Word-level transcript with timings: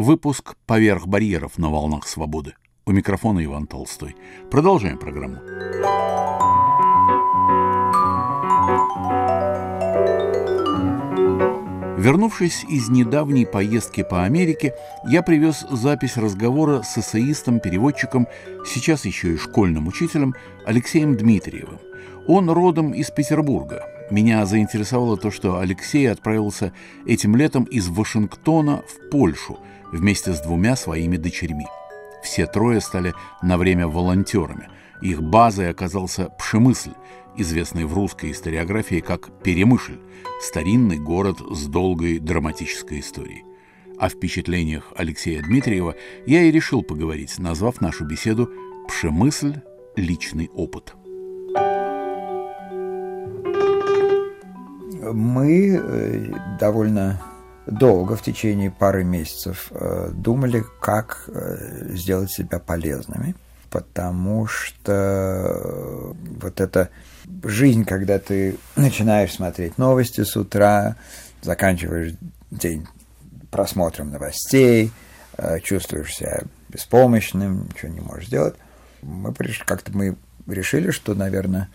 Выпуск 0.00 0.54
«Поверх 0.64 1.06
барьеров 1.06 1.58
на 1.58 1.68
волнах 1.68 2.08
свободы». 2.08 2.54
У 2.86 2.90
микрофона 2.90 3.44
Иван 3.44 3.66
Толстой. 3.66 4.16
Продолжаем 4.50 4.96
программу. 4.96 5.36
Вернувшись 11.98 12.64
из 12.64 12.88
недавней 12.88 13.44
поездки 13.44 14.02
по 14.02 14.24
Америке, 14.24 14.72
я 15.06 15.20
привез 15.20 15.66
запись 15.70 16.16
разговора 16.16 16.80
с 16.80 16.96
эссеистом-переводчиком, 16.96 18.26
сейчас 18.64 19.04
еще 19.04 19.34
и 19.34 19.36
школьным 19.36 19.86
учителем 19.86 20.34
Алексеем 20.64 21.14
Дмитриевым. 21.14 21.78
Он 22.26 22.48
родом 22.48 22.92
из 22.92 23.10
Петербурга. 23.10 23.84
Меня 24.10 24.46
заинтересовало 24.46 25.18
то, 25.18 25.30
что 25.30 25.58
Алексей 25.58 26.10
отправился 26.10 26.72
этим 27.04 27.36
летом 27.36 27.64
из 27.64 27.88
Вашингтона 27.88 28.82
в 28.88 29.10
Польшу 29.10 29.58
вместе 29.92 30.32
с 30.32 30.40
двумя 30.40 30.76
своими 30.76 31.16
дочерьми. 31.16 31.66
Все 32.22 32.46
трое 32.46 32.80
стали 32.80 33.14
на 33.42 33.56
время 33.56 33.88
волонтерами. 33.88 34.68
Их 35.00 35.22
базой 35.22 35.70
оказался 35.70 36.28
Пшемысль, 36.38 36.92
известный 37.36 37.84
в 37.84 37.94
русской 37.94 38.32
историографии 38.32 39.00
как 39.00 39.30
Перемышль, 39.42 39.98
старинный 40.42 40.98
город 40.98 41.38
с 41.50 41.66
долгой 41.66 42.18
драматической 42.18 43.00
историей. 43.00 43.44
О 43.98 44.08
впечатлениях 44.08 44.92
Алексея 44.96 45.42
Дмитриева 45.42 45.94
я 46.26 46.42
и 46.42 46.50
решил 46.50 46.82
поговорить, 46.82 47.38
назвав 47.38 47.80
нашу 47.80 48.04
беседу 48.06 48.50
«Пшемысль. 48.88 49.60
Личный 49.96 50.48
опыт». 50.54 50.94
Мы 55.12 55.80
э, 55.82 56.32
довольно 56.58 57.20
долго, 57.70 58.16
в 58.16 58.22
течение 58.22 58.70
пары 58.70 59.04
месяцев, 59.04 59.68
э, 59.70 60.10
думали, 60.12 60.64
как 60.80 61.24
э, 61.28 61.94
сделать 61.94 62.30
себя 62.30 62.58
полезными, 62.58 63.34
потому 63.70 64.46
что 64.46 66.14
вот 66.40 66.60
эта 66.60 66.90
жизнь, 67.44 67.84
когда 67.84 68.18
ты 68.18 68.56
начинаешь 68.76 69.32
смотреть 69.32 69.78
новости 69.78 70.24
с 70.24 70.36
утра, 70.36 70.96
заканчиваешь 71.42 72.14
день 72.50 72.86
просмотром 73.50 74.10
новостей, 74.10 74.92
э, 75.38 75.60
чувствуешь 75.60 76.14
себя 76.16 76.42
беспомощным, 76.68 77.68
ничего 77.68 77.92
не 77.92 78.00
можешь 78.00 78.26
сделать. 78.26 78.54
Мы 79.02 79.32
как-то 79.66 79.96
мы 79.96 80.16
решили, 80.46 80.90
что, 80.90 81.14
наверное, 81.14 81.68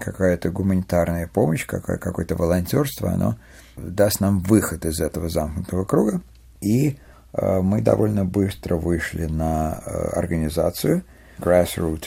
какая-то 0.00 0.50
гуманитарная 0.50 1.26
помощь, 1.26 1.64
какое-то 1.64 2.36
волонтерство, 2.36 3.10
оно 3.10 3.36
даст 3.76 4.20
нам 4.20 4.40
выход 4.40 4.84
из 4.84 5.00
этого 5.00 5.28
замкнутого 5.28 5.84
круга. 5.84 6.20
И 6.60 6.98
э, 7.32 7.60
мы 7.60 7.80
довольно 7.80 8.24
быстро 8.24 8.76
вышли 8.76 9.26
на 9.26 9.82
э, 9.84 9.90
организацию 10.18 11.04
Grassroot 11.38 12.04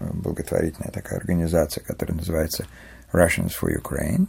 благотворительная 0.00 0.92
такая 0.92 1.18
организация, 1.18 1.82
которая 1.82 2.18
называется 2.18 2.66
Russians 3.12 3.52
for 3.60 3.70
Ukraine. 3.74 4.26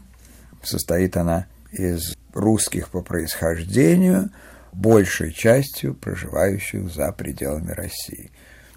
Состоит 0.63 1.15
она 1.17 1.45
из 1.71 2.15
русских 2.33 2.89
по 2.89 3.01
происхождению, 3.01 4.31
большей 4.73 5.31
частью 5.33 5.95
проживающих 5.95 6.91
за 6.91 7.11
пределами 7.11 7.71
России. 7.71 8.31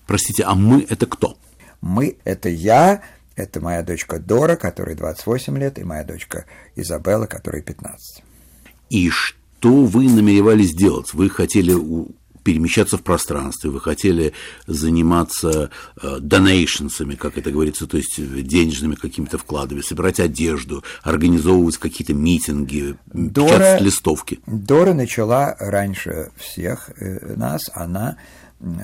Простите, 0.07 0.45
а 0.45 0.55
мы 0.55 0.87
это 0.89 1.07
кто? 1.07 1.37
Мы– 1.81 2.17
это 2.25 2.49
я, 2.49 3.03
это 3.43 3.61
моя 3.61 3.83
дочка 3.83 4.19
Дора, 4.19 4.57
которой 4.57 4.95
28 4.95 5.59
лет, 5.59 5.79
и 5.79 5.85
моя 5.85 6.05
дочка 6.05 6.47
Изабелла, 6.77 7.27
которой 7.27 7.63
15. 7.63 8.23
И 8.91 9.11
что 9.11 9.85
вы 9.85 10.09
намеревались 10.09 10.75
делать? 10.75 11.15
Вы 11.15 11.31
хотели 11.31 11.75
перемещаться 12.43 12.99
в 12.99 13.03
пространстве, 13.03 13.71
вы 13.71 13.81
хотели 13.81 14.33
заниматься 14.67 15.71
э, 16.01 16.19
донейшнсами, 16.21 17.15
как 17.15 17.39
это 17.39 17.51
говорится, 17.51 17.87
то 17.87 17.97
есть 17.97 18.17
денежными 18.17 18.95
какими-то 18.95 19.39
вкладами, 19.39 19.81
собирать 19.81 20.21
одежду, 20.21 20.83
организовывать 21.03 21.79
какие-то 21.79 22.15
митинги, 22.15 22.97
Дора, 23.07 23.49
печатать 23.49 23.83
листовки. 23.83 24.41
Дора 24.47 24.93
начала 24.93 25.57
раньше 25.59 26.31
всех 26.37 26.91
э, 26.99 27.35
нас, 27.37 27.71
она 27.75 28.17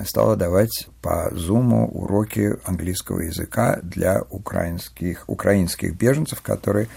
стала 0.05 0.35
давать 0.35 0.87
по 1.01 1.29
Зуму 1.33 1.87
уроки 1.87 2.55
английского 2.65 3.21
языка 3.21 3.79
для 3.81 4.21
украинских, 4.29 5.23
украинских 5.27 5.95
беженцев, 5.95 6.41
которые 6.41 6.87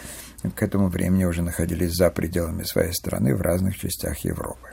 к 0.57 0.63
этому 0.63 0.89
времени 0.89 1.25
уже 1.25 1.43
находились 1.43 1.93
за 1.93 2.11
пределами 2.11 2.65
своей 2.65 2.93
страны 2.93 3.35
в 3.37 3.41
разных 3.41 3.77
частях 3.77 4.19
Европы. 4.19 4.69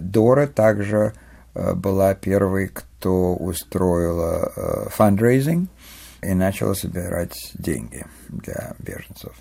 Дора 0.00 0.46
также 0.46 1.14
Э, 1.58 1.74
была 1.74 2.14
первой, 2.14 2.68
кто 2.68 3.34
устроила 3.34 4.52
э, 4.54 4.88
фандрейзинг 4.90 5.68
и 6.22 6.34
начала 6.34 6.74
собирать 6.74 7.52
деньги 7.54 8.06
для 8.28 8.74
беженцев. 8.78 9.32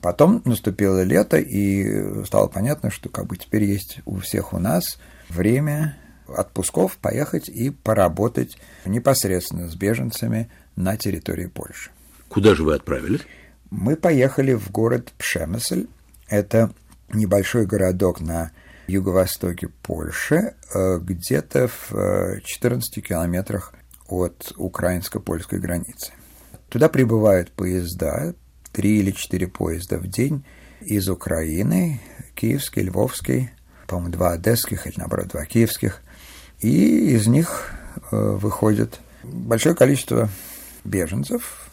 Потом 0.00 0.42
наступило 0.44 1.02
лето, 1.02 1.38
и 1.38 2.24
стало 2.24 2.48
понятно, 2.48 2.90
что 2.90 3.08
как 3.08 3.26
бы 3.26 3.36
теперь 3.36 3.64
есть 3.64 4.00
у 4.04 4.18
всех 4.18 4.52
у 4.52 4.58
нас 4.58 4.98
время 5.28 5.96
отпусков 6.28 6.96
поехать 6.98 7.48
и 7.48 7.70
поработать 7.70 8.58
непосредственно 8.84 9.68
с 9.68 9.74
беженцами 9.74 10.50
на 10.76 10.96
территории 10.96 11.46
Польши. 11.46 11.90
Куда 12.28 12.54
же 12.54 12.64
вы 12.64 12.74
отправились? 12.74 13.22
Мы 13.70 13.96
поехали 13.96 14.54
в 14.54 14.70
город 14.70 15.12
Пшемесль. 15.18 15.86
Это 16.28 16.72
небольшой 17.12 17.66
городок 17.66 18.20
на 18.20 18.52
юго-востоке 18.86 19.68
Польши, 19.82 20.54
э, 20.72 20.98
где-то 20.98 21.68
в 21.68 22.40
14 22.42 22.98
э, 22.98 23.00
километрах 23.00 23.74
от 24.08 24.52
украинско-польской 24.56 25.58
границы. 25.58 26.12
Туда 26.68 26.88
прибывают 26.88 27.50
поезда, 27.52 28.34
три 28.72 28.98
или 28.98 29.10
четыре 29.10 29.48
поезда 29.48 29.98
в 29.98 30.06
день 30.06 30.44
из 30.80 31.08
Украины, 31.08 32.00
киевский, 32.34 32.82
львовский, 32.82 33.50
по-моему, 33.86 34.12
два 34.12 34.32
одесских 34.32 34.86
или, 34.86 34.94
наоборот, 34.96 35.28
два 35.28 35.44
киевских. 35.44 36.02
И 36.60 37.14
из 37.14 37.26
них 37.26 37.72
э, 38.10 38.16
выходит 38.16 39.00
большое 39.22 39.74
количество 39.74 40.28
беженцев, 40.84 41.68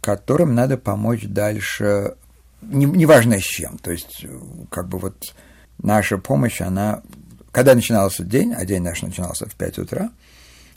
которым 0.00 0.54
надо 0.54 0.78
помочь 0.78 1.24
дальше, 1.24 2.14
неважно 2.62 3.34
не 3.34 3.40
с 3.40 3.44
чем. 3.44 3.78
То 3.78 3.90
есть, 3.90 4.26
как 4.70 4.88
бы 4.88 4.98
вот 4.98 5.34
наша 5.78 6.18
помощь, 6.18 6.60
она... 6.60 7.02
Когда 7.52 7.74
начинался 7.74 8.22
день, 8.22 8.52
а 8.52 8.64
день 8.66 8.82
наш 8.82 9.00
начинался 9.02 9.46
в 9.46 9.54
5 9.54 9.78
утра, 9.78 10.10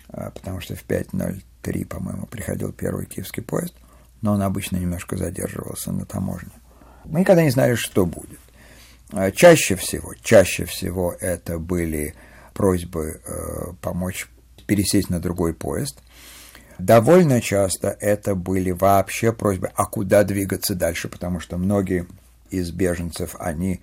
а, 0.10 0.32
потому 0.32 0.62
что 0.62 0.76
в 0.76 0.86
5.03, 0.86 1.86
по-моему, 1.86 2.26
приходил 2.26 2.72
первый 2.72 3.06
киевский 3.06 3.44
поезд, 3.44 3.74
но 4.22 4.34
он 4.34 4.42
обычно 4.42 4.78
немножко 4.78 5.18
задерживался 5.18 5.92
на 5.92 6.06
таможне. 6.06 6.52
Мы 7.04 7.22
никогда 7.22 7.44
не 7.44 7.50
знали, 7.50 7.76
что 7.76 8.06
будет. 8.06 8.40
Чаще 9.36 9.76
всего, 9.76 10.14
чаще 10.22 10.66
всего 10.66 11.16
это 11.20 11.58
были 11.58 12.14
просьбы 12.60 13.22
э, 13.26 13.72
помочь 13.80 14.28
пересесть 14.68 15.10
на 15.10 15.22
другой 15.22 15.54
поезд. 15.54 16.04
Довольно 16.78 17.40
часто 17.40 17.96
это 18.02 18.36
были 18.36 18.72
вообще 18.72 19.32
просьбы, 19.32 19.72
а 19.76 19.86
куда 19.86 20.26
двигаться 20.26 20.76
дальше, 20.76 21.08
потому 21.08 21.40
что 21.40 21.58
многие 21.58 22.06
из 22.50 22.72
беженцев, 22.72 23.38
они 23.40 23.80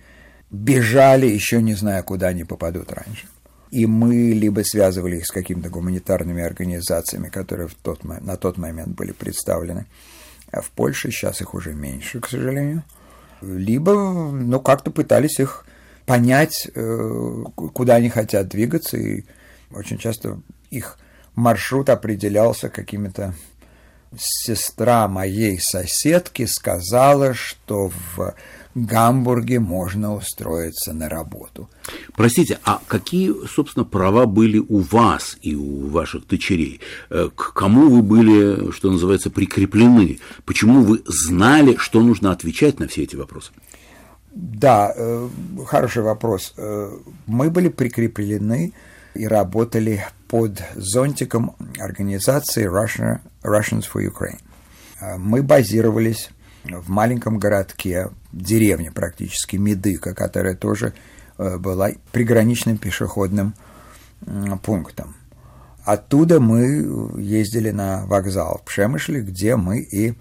бежали, 0.51 1.25
еще 1.25 1.59
не 1.59 1.73
зная, 1.73 2.03
куда 2.03 2.27
они 2.27 2.43
попадут 2.43 2.91
раньше. 2.91 3.25
И 3.71 3.87
мы 3.87 4.13
либо 4.13 4.61
связывали 4.61 5.17
их 5.17 5.25
с 5.25 5.31
какими-то 5.31 5.69
гуманитарными 5.69 6.43
организациями, 6.43 7.29
которые 7.29 7.69
в 7.69 7.73
тот, 7.73 8.03
на 8.03 8.37
тот 8.37 8.59
момент 8.59 8.89
были 8.89 9.11
представлены. 9.11 9.87
А 10.51 10.61
в 10.61 10.69
Польше 10.69 11.09
сейчас 11.09 11.41
их 11.41 11.55
уже 11.55 11.73
меньше, 11.73 12.19
к 12.19 12.27
сожалению. 12.29 12.83
Либо, 13.41 13.93
ну, 14.31 14.59
как-то 14.59 14.91
пытались 14.91 15.39
их 15.39 15.65
понять, 16.07 16.69
э, 16.73 17.43
куда 17.53 17.95
они 17.95 18.09
хотят 18.09 18.47
двигаться, 18.47 18.97
и 18.97 19.25
очень 19.71 19.97
часто 19.97 20.41
их 20.71 20.97
маршрут 21.35 21.89
определялся 21.89 22.69
какими-то 22.69 23.35
сестра 24.17 25.07
моей 25.09 25.59
соседки 25.59 26.45
сказала, 26.45 27.33
что 27.33 27.91
в 28.15 28.33
Гамбурге 28.73 29.59
можно 29.59 30.15
устроиться 30.15 30.93
на 30.93 31.09
работу. 31.09 31.69
Простите, 32.15 32.57
а 32.63 32.79
какие, 32.87 33.33
собственно, 33.45 33.83
права 33.83 34.25
были 34.25 34.59
у 34.59 34.79
вас 34.79 35.37
и 35.41 35.55
у 35.55 35.87
ваших 35.89 36.25
дочерей? 36.25 36.79
Э, 37.09 37.29
к 37.35 37.53
кому 37.53 37.89
вы 37.89 38.01
были, 38.01 38.71
что 38.71 38.89
называется, 38.89 39.29
прикреплены? 39.29 40.19
Почему 40.45 40.83
вы 40.83 41.03
знали, 41.05 41.75
что 41.77 42.01
нужно 42.01 42.31
отвечать 42.31 42.79
на 42.79 42.87
все 42.87 43.03
эти 43.03 43.17
вопросы? 43.17 43.51
Да, 44.39 44.93
э, 44.95 45.29
хороший 45.65 46.03
вопрос. 46.03 46.53
Э, 46.57 46.95
мы 47.25 47.49
были 47.49 47.69
прикреплены 47.69 48.71
и 49.15 49.25
работали 49.27 50.05
под 50.27 50.61
зонтиком 50.75 51.55
организации 51.79 52.69
Russia, 52.69 53.19
Russians 53.41 53.85
for 53.91 54.05
Ukraine. 54.05 54.39
Мы 55.17 55.41
базировались 55.41 56.29
в 56.63 56.87
маленьком 56.87 57.39
городке, 57.39 58.09
деревне 58.31 58.91
практически, 58.91 59.55
Медыка, 59.55 60.13
которая 60.13 60.53
тоже 60.53 60.93
э, 61.39 61.57
была 61.57 61.89
приграничным 62.11 62.77
пешеходным 62.77 63.55
пунктам. 64.61 65.15
Оттуда 65.83 66.39
мы 66.39 67.19
ездили 67.19 67.71
на 67.71 68.05
вокзал 68.05 68.59
в 68.59 68.65
Пшемышле, 68.65 69.21
где 69.21 69.55
мы 69.55 69.79
и 69.79 70.13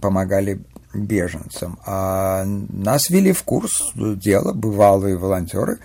помогали 0.00 0.60
беженцам. 0.94 1.78
А 1.86 2.44
нас 2.44 3.10
вели 3.10 3.32
в 3.32 3.42
курс 3.44 3.92
дела 3.94 4.52
бывалые 4.52 5.16
волонтеры. 5.16 5.78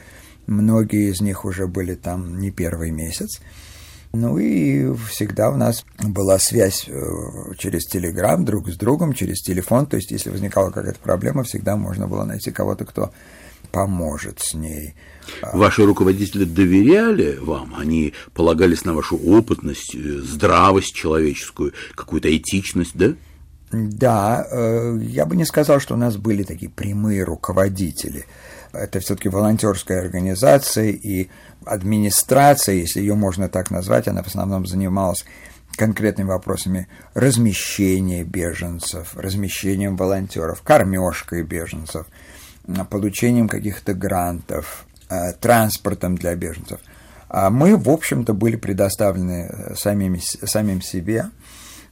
Многие 0.48 1.12
из 1.12 1.22
них 1.22 1.46
уже 1.46 1.68
были 1.68 1.96
там 1.96 2.40
не 2.40 2.52
первый 2.52 2.92
месяц. 2.92 3.42
Ну 4.13 4.38
и 4.38 4.96
всегда 5.10 5.50
у 5.50 5.57
нас 5.57 5.86
была 6.00 6.40
связь 6.40 6.88
э, 6.88 6.94
через 7.57 7.86
Телеграм 7.86 8.46
друг 8.46 8.69
с 8.69 8.78
другом, 8.78 9.13
через 9.13 9.42
телефон. 9.42 9.88
То 9.88 9.98
есть, 9.98 10.12
если 10.12 10.30
возникала 10.30 10.72
какая-то 10.72 11.00
проблема, 11.00 11.44
всегда 11.44 11.75
можно 11.75 12.07
было 12.07 12.24
найти 12.24 12.52
кого-то, 12.52 12.86
кто 12.86 13.12
поможет 13.72 14.40
с 14.40 14.54
ней. 14.54 14.94
Ваши 15.42 15.86
руководители 15.86 16.46
доверяли 16.46 17.38
вам? 17.42 17.75
Они 17.78 18.13
полагались 18.34 18.86
на 18.86 18.94
вашу 18.94 19.18
опытность, 19.18 19.94
э, 19.94 20.00
здравость 20.00 20.96
человеческую, 20.96 21.74
какую-то 21.94 22.36
этичность, 22.36 22.96
да? 22.96 23.16
Да, 23.71 24.45
э, 24.50 25.00
я 25.01 25.25
бы 25.25 25.35
не 25.35 25.45
сказал, 25.45 25.79
что 25.79 25.95
у 25.95 25.97
нас 25.97 26.17
были 26.17 26.44
такие 26.44 26.69
прямые 26.69 27.23
руководители. 27.23 28.25
Это 28.71 29.00
все-таки 29.00 29.29
волонтерская 29.29 30.01
организация 30.01 30.89
и 30.89 31.29
администрация, 31.65 32.75
если 32.75 33.00
ее 33.00 33.15
можно 33.15 33.50
так 33.50 33.71
назвать, 33.71 34.07
она 34.07 34.21
в 34.21 34.27
основном 34.27 34.65
занималась 34.65 35.25
конкретными 35.75 36.27
вопросами 36.27 36.88
размещения 37.13 38.23
беженцев, 38.23 39.15
размещением 39.15 39.97
волонтеров, 39.97 40.61
кормежкой 40.61 41.44
беженцев, 41.44 42.06
получением 42.89 43.50
каких-то 43.50 43.94
грантов, 43.94 44.85
Э, 45.07 45.33
транспортом 45.33 46.15
для 46.15 46.33
беженцев. 46.33 46.79
А 47.29 47.51
мы, 47.51 47.77
в 47.77 47.89
общем-то, 47.89 48.33
были 48.33 48.56
предоставлены 48.56 49.47
э, 49.47 49.75
самим, 49.75 50.19
самим 50.19 50.81
себе. 50.81 51.25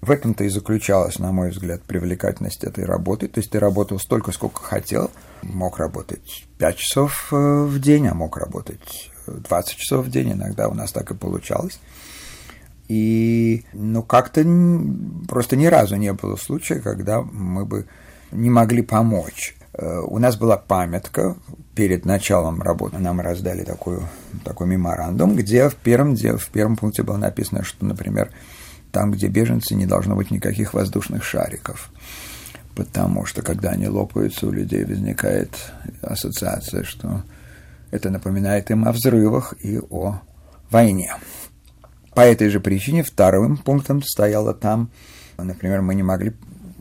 В 0.04 0.12
этом-то 0.12 0.44
и 0.44 0.50
заключалась, 0.50 1.18
на 1.18 1.32
мой 1.32 1.52
взгляд, 1.52 1.82
привлекательность 1.84 2.66
этой 2.66 2.84
работы. 2.84 3.30
То 3.30 3.40
есть 3.40 3.52
ты 3.52 3.60
работал 3.60 4.00
столько, 4.00 4.34
сколько 4.34 4.62
хотел. 4.62 5.10
Мог 5.44 5.78
работать 5.80 6.46
5 6.58 6.76
часов 6.76 7.30
э, 7.32 7.64
в 7.64 7.80
день, 7.80 8.08
а 8.10 8.14
мог 8.14 8.36
работать 8.36 9.10
20 9.28 9.78
часов 9.78 10.06
в 10.06 10.12
день. 10.12 10.34
Иногда 10.34 10.68
у 10.68 10.74
нас 10.74 10.92
так 10.92 11.12
и 11.12 11.16
получалось. 11.16 11.80
И, 12.90 13.64
ну, 13.72 14.04
как-то 14.04 14.44
просто 15.30 15.56
ни 15.56 15.68
разу 15.68 15.96
не 15.96 16.12
было 16.12 16.36
случая, 16.36 16.82
когда 16.82 17.22
мы 17.22 17.66
бы 17.66 17.88
не 18.34 18.50
могли 18.50 18.82
помочь. 18.82 19.56
У 19.80 20.20
нас 20.20 20.36
была 20.36 20.58
памятка 20.58 21.38
перед 21.76 22.04
началом 22.04 22.62
работы 22.62 23.00
нам 23.00 23.22
раздали 23.22 23.64
такую, 23.64 24.04
такой 24.44 24.68
меморандум, 24.68 25.36
где 25.38 25.70
в 25.70 25.76
первом, 25.76 26.14
где 26.14 26.36
в 26.36 26.50
первом 26.50 26.76
пункте 26.76 27.04
было 27.04 27.18
написано, 27.18 27.64
что, 27.64 27.86
например, 27.86 28.30
там, 28.94 29.12
где 29.12 29.28
беженцы, 29.28 29.76
не 29.76 29.88
должно 29.88 30.16
быть 30.16 30.32
никаких 30.32 30.74
воздушных 30.74 31.24
шариков. 31.24 31.90
Потому 32.76 33.26
что, 33.26 33.42
когда 33.42 33.72
они 33.72 33.88
лопаются, 33.88 34.48
у 34.48 34.52
людей 34.52 34.86
возникает 34.86 35.50
ассоциация, 36.02 36.84
что 36.84 37.24
это 37.92 38.10
напоминает 38.12 38.72
им 38.72 38.88
о 38.88 38.92
взрывах 38.92 39.56
и 39.60 39.80
о 39.90 40.22
войне. 40.70 41.14
По 42.14 42.22
этой 42.22 42.50
же 42.50 42.60
причине 42.60 43.04
вторым 43.04 43.58
пунктом 43.58 44.04
стояло 44.04 44.54
там, 44.54 44.92
например, 45.38 45.82
мы 45.82 45.96
не 45.96 46.04
могли 46.04 46.34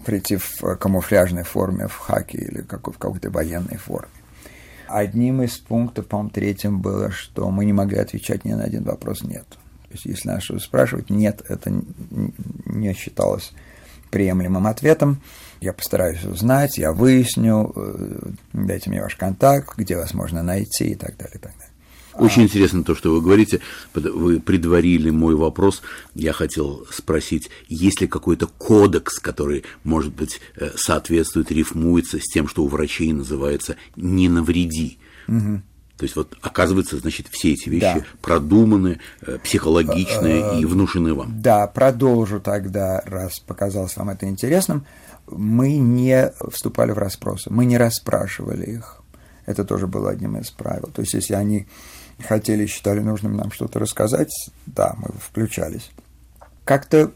прийти 0.05 0.37
в 0.37 0.77
камуфляжной 0.77 1.45
форме, 1.45 1.89
в 1.89 1.97
хаке 1.97 2.39
или 2.39 2.61
в 2.61 2.67
какой-то 2.67 3.31
военной 3.31 3.79
форме. 3.79 4.11
Одним 4.87 5.41
из 5.41 5.57
пунктов, 5.57 6.07
по-моему, 6.09 6.31
третьим 6.31 6.83
было, 6.83 7.11
что 7.11 7.51
мы 7.51 7.65
не 7.65 7.73
могли 7.73 7.99
отвечать 7.99 8.45
ни 8.45 8.53
на 8.53 8.65
один 8.65 8.85
вопрос 8.85 9.23
«нет». 9.23 9.47
То 9.93 9.97
есть, 9.97 10.07
если 10.07 10.29
нас 10.29 10.43
что-то 10.43 10.61
спрашивать 10.61 11.11
«нет», 11.11 11.43
это 11.51 11.71
не 12.65 12.95
считалось 12.95 13.53
приемлемым 14.11 14.67
ответом. 14.67 15.21
Я 15.61 15.75
постараюсь 15.75 16.25
узнать, 16.25 16.79
я 16.79 16.95
выясню, 16.95 17.71
э, 17.77 18.31
дайте 18.55 18.89
мне 18.89 19.03
ваш 19.03 19.17
контакт, 19.17 19.77
где 19.77 19.99
вас 19.99 20.15
можно 20.15 20.43
найти 20.43 20.93
и 20.93 20.95
так 20.95 21.19
далее, 21.19 21.37
и 21.37 21.39
так 21.39 21.53
далее. 21.53 21.69
Очень 22.15 22.43
а... 22.43 22.45
интересно 22.47 22.85
то, 22.85 22.95
что 22.95 23.13
вы 23.13 23.21
говорите. 23.21 23.61
Вы 23.93 24.41
предварили 24.41 25.11
мой 25.11 25.35
вопрос. 25.35 25.83
Я 26.15 26.33
хотел 26.33 26.87
спросить, 26.91 27.51
есть 27.69 28.01
ли 28.01 28.07
какой-то 28.07 28.47
кодекс, 28.47 29.19
который, 29.19 29.65
может 29.85 30.15
быть, 30.15 30.41
э, 30.57 30.71
соответствует, 30.75 31.53
рифмуется 31.53 32.19
с 32.19 32.25
тем, 32.33 32.49
что 32.49 32.65
у 32.65 32.69
врачей 32.69 33.13
называется 33.13 33.77
«не 33.95 34.31
навреди». 34.31 34.99
Угу. 35.29 35.61
То 35.97 36.05
есть 36.05 36.17
вот 36.17 36.37
оказывается, 36.41 36.99
значит, 36.99 37.29
все 37.31 37.53
эти 37.53 37.69
вещи 37.69 38.01
да. 38.01 38.05
продуманы, 38.21 38.99
э, 39.21 39.39
психологичные 39.39 40.45
а, 40.45 40.59
и 40.59 40.65
внушены 40.65 41.15
вам. 41.15 41.41
Да, 41.41 41.67
продолжу 41.67 42.41
тогда, 42.41 43.01
раз 43.05 43.39
показалось 43.39 43.97
вам 43.97 44.11
это 44.11 44.27
интересным. 44.27 44.85
Мы 45.29 45.77
не 45.77 46.33
вступали 46.51 46.91
в 46.91 46.99
расспросы, 46.99 47.51
мы 47.51 47.67
не 47.67 47.79
расспрашивали 47.79 48.65
их. 48.65 49.03
Это 49.47 49.65
тоже 49.65 49.87
было 49.87 50.11
одним 50.11 50.39
из 50.39 50.51
правил. 50.51 50.91
То 50.93 51.03
есть, 51.03 51.15
если 51.15 51.35
они 51.35 51.67
хотели, 52.27 52.67
считали 52.67 53.01
нужным 53.01 53.37
нам 53.37 53.53
что-то 53.53 53.79
рассказать, 53.79 54.33
да, 54.67 54.95
мы 54.97 55.11
включались. 55.21 55.91
Как-то 56.65 57.13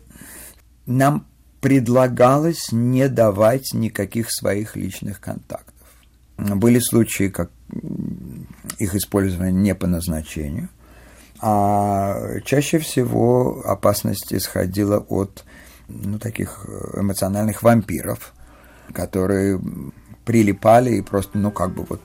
нам 0.87 1.27
предлагалось 1.61 2.71
не 2.73 3.09
давать 3.09 3.73
никаких 3.73 4.31
своих 4.31 4.77
личных 4.77 5.21
контактов. 5.21 5.75
Были 6.37 6.79
случаи, 6.79 7.29
как 7.29 7.51
их 8.79 8.95
использование 8.95 9.53
не 9.53 9.75
по 9.75 9.87
назначению, 9.87 10.69
а 11.41 12.41
чаще 12.45 12.79
всего 12.79 13.63
опасность 13.65 14.33
исходила 14.33 14.99
от 14.99 15.45
ну, 15.89 16.19
таких 16.19 16.67
эмоциональных 16.95 17.63
вампиров, 17.63 18.35
которые 18.93 19.61
прилипали 20.25 20.95
и 20.95 21.03
просто, 21.03 21.39
ну, 21.39 21.51
как 21.51 21.75
бы 21.75 21.85
вот 21.85 22.01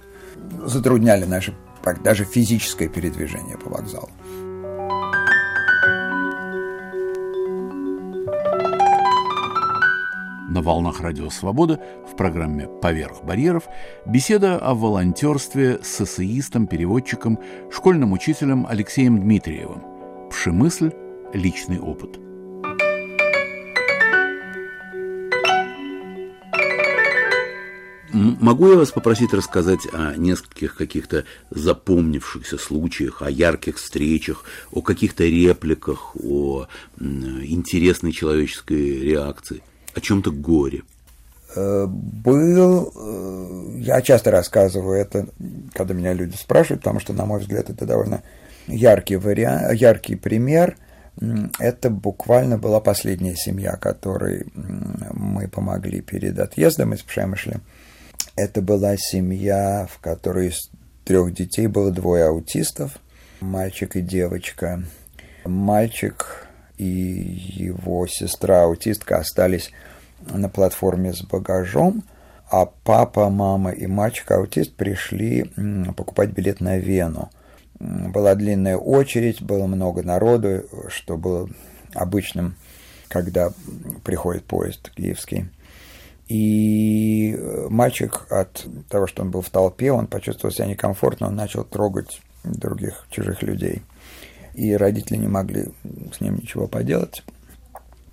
затрудняли 0.66 1.26
наше 1.26 1.56
даже 2.04 2.26
физическое 2.26 2.88
передвижение 2.88 3.58
по 3.58 3.70
вокзалу. 3.70 4.12
На 10.52 10.62
волнах 10.62 11.00
Радио 11.00 11.30
Свобода 11.30 11.80
в 12.06 12.18
программе 12.18 12.68
«Поверх 12.68 13.24
барьеров» 13.24 13.70
беседа 14.06 14.58
о 14.58 14.74
волонтерстве 14.74 15.80
с 15.82 16.02
эссеистом, 16.02 16.68
переводчиком, 16.68 17.40
школьным 17.72 18.12
учителем 18.12 18.68
Алексеем 18.68 19.22
Дмитриевым. 19.22 19.82
Пшемысль– 20.30 20.92
личный 21.34 21.80
опыт– 21.80 22.20
Могу 28.14 28.72
я 28.72 28.78
вас 28.78 28.92
попросить 28.92 29.34
рассказать 29.34 29.88
о 29.94 30.16
нескольких 30.18 30.76
каких-то 30.76 31.24
запомнившихся 31.50 32.58
случаях, 32.58 33.22
о 33.22 33.32
ярких 33.32 33.78
встречах, 33.78 34.44
о 34.72 34.82
каких-то 34.82 35.24
репликах, 35.24 36.14
о 36.18 36.68
интересной 37.00 38.12
человеческой 38.12 39.00
реакции, 39.00 39.64
о 39.94 40.02
чем-то 40.02 40.32
горе? 40.32 40.82
Э, 41.56 41.86
был, 41.88 42.94
э, 42.96 43.80
я 43.80 44.02
часто 44.02 44.32
рассказываю 44.32 44.98
это, 44.98 45.28
когда 45.74 45.94
меня 45.94 46.14
люди 46.14 46.36
спрашивают, 46.36 46.82
потому 46.82 47.00
что, 47.00 47.14
на 47.14 47.26
мой 47.26 47.40
взгляд, 47.42 47.70
это 47.70 47.86
довольно 47.86 48.24
яркий 48.68 49.18
вариант, 49.18 49.74
яркий 49.74 50.16
пример. 50.16 50.78
Это 51.60 51.90
буквально 51.90 52.58
была 52.58 52.80
последняя 52.80 53.36
семья, 53.36 53.74
которой 53.74 54.48
мы 54.56 55.50
помогли 55.50 56.00
перед 56.02 56.40
отъездом 56.40 56.94
из 56.94 57.02
Пшемышля. 57.02 57.60
Это 58.38 58.62
была 58.62 58.96
семья, 58.98 59.88
в 59.92 60.00
которой 60.00 60.48
из 60.48 60.72
трех 61.04 61.34
детей 61.34 61.68
было 61.68 61.92
двое 61.92 62.26
аутистов, 62.26 62.94
мальчик 63.42 63.98
и 63.98 64.02
девочка. 64.02 64.84
Мальчик 65.44 66.48
и 66.82 67.64
его 67.64 68.08
сестра-аутистка 68.08 69.18
остались 69.18 69.72
на 70.26 70.50
платформе 70.50 71.14
с 71.14 71.22
багажом, 71.22 72.04
а 72.50 72.66
папа, 72.66 73.30
мама 73.30 73.70
и 73.70 73.86
мальчик-аутист 73.86 74.74
пришли 74.76 75.52
покупать 75.96 76.32
билет 76.32 76.60
на 76.60 76.78
Вену. 76.78 77.30
Была 77.80 78.34
длинная 78.34 78.78
очередь, 78.78 79.44
было 79.44 79.68
много 79.68 80.02
народу, 80.02 80.66
что 80.90 81.18
было 81.18 81.48
обычным, 81.94 82.56
когда 83.10 83.52
приходит 84.04 84.46
поезд 84.46 84.90
киевский. 84.90 85.50
И 86.28 87.36
э, 87.38 87.68
мальчик 87.70 88.26
от 88.32 88.66
того, 88.90 89.06
что 89.06 89.22
он 89.22 89.32
был 89.32 89.42
в 89.42 89.50
толпе, 89.50 89.92
он 89.92 90.08
почувствовал 90.08 90.54
себя 90.54 90.66
некомфортно, 90.66 91.28
он 91.28 91.36
начал 91.36 91.64
трогать 91.64 92.22
других 92.44 93.06
чужих 93.10 93.44
людей. 93.44 93.82
И 94.54 94.74
родители 94.74 95.18
не 95.18 95.28
могли 95.28 95.68
с 96.16 96.22
ним 96.22 96.38
ничего 96.38 96.68
поделать. 96.68 97.24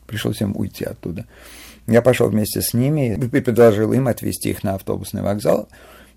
Пришлось 0.07 0.41
им 0.41 0.57
уйти 0.57 0.85
оттуда. 0.85 1.27
Я 1.87 2.03
пошел 2.03 2.29
вместе 2.29 2.61
с 2.61 2.75
ними 2.75 3.15
и 3.15 3.41
предложил 3.41 3.93
им 3.93 4.09
отвезти 4.09 4.51
их 4.51 4.63
на 4.63 4.75
автобусный 4.75 5.23
вокзал, 5.23 5.69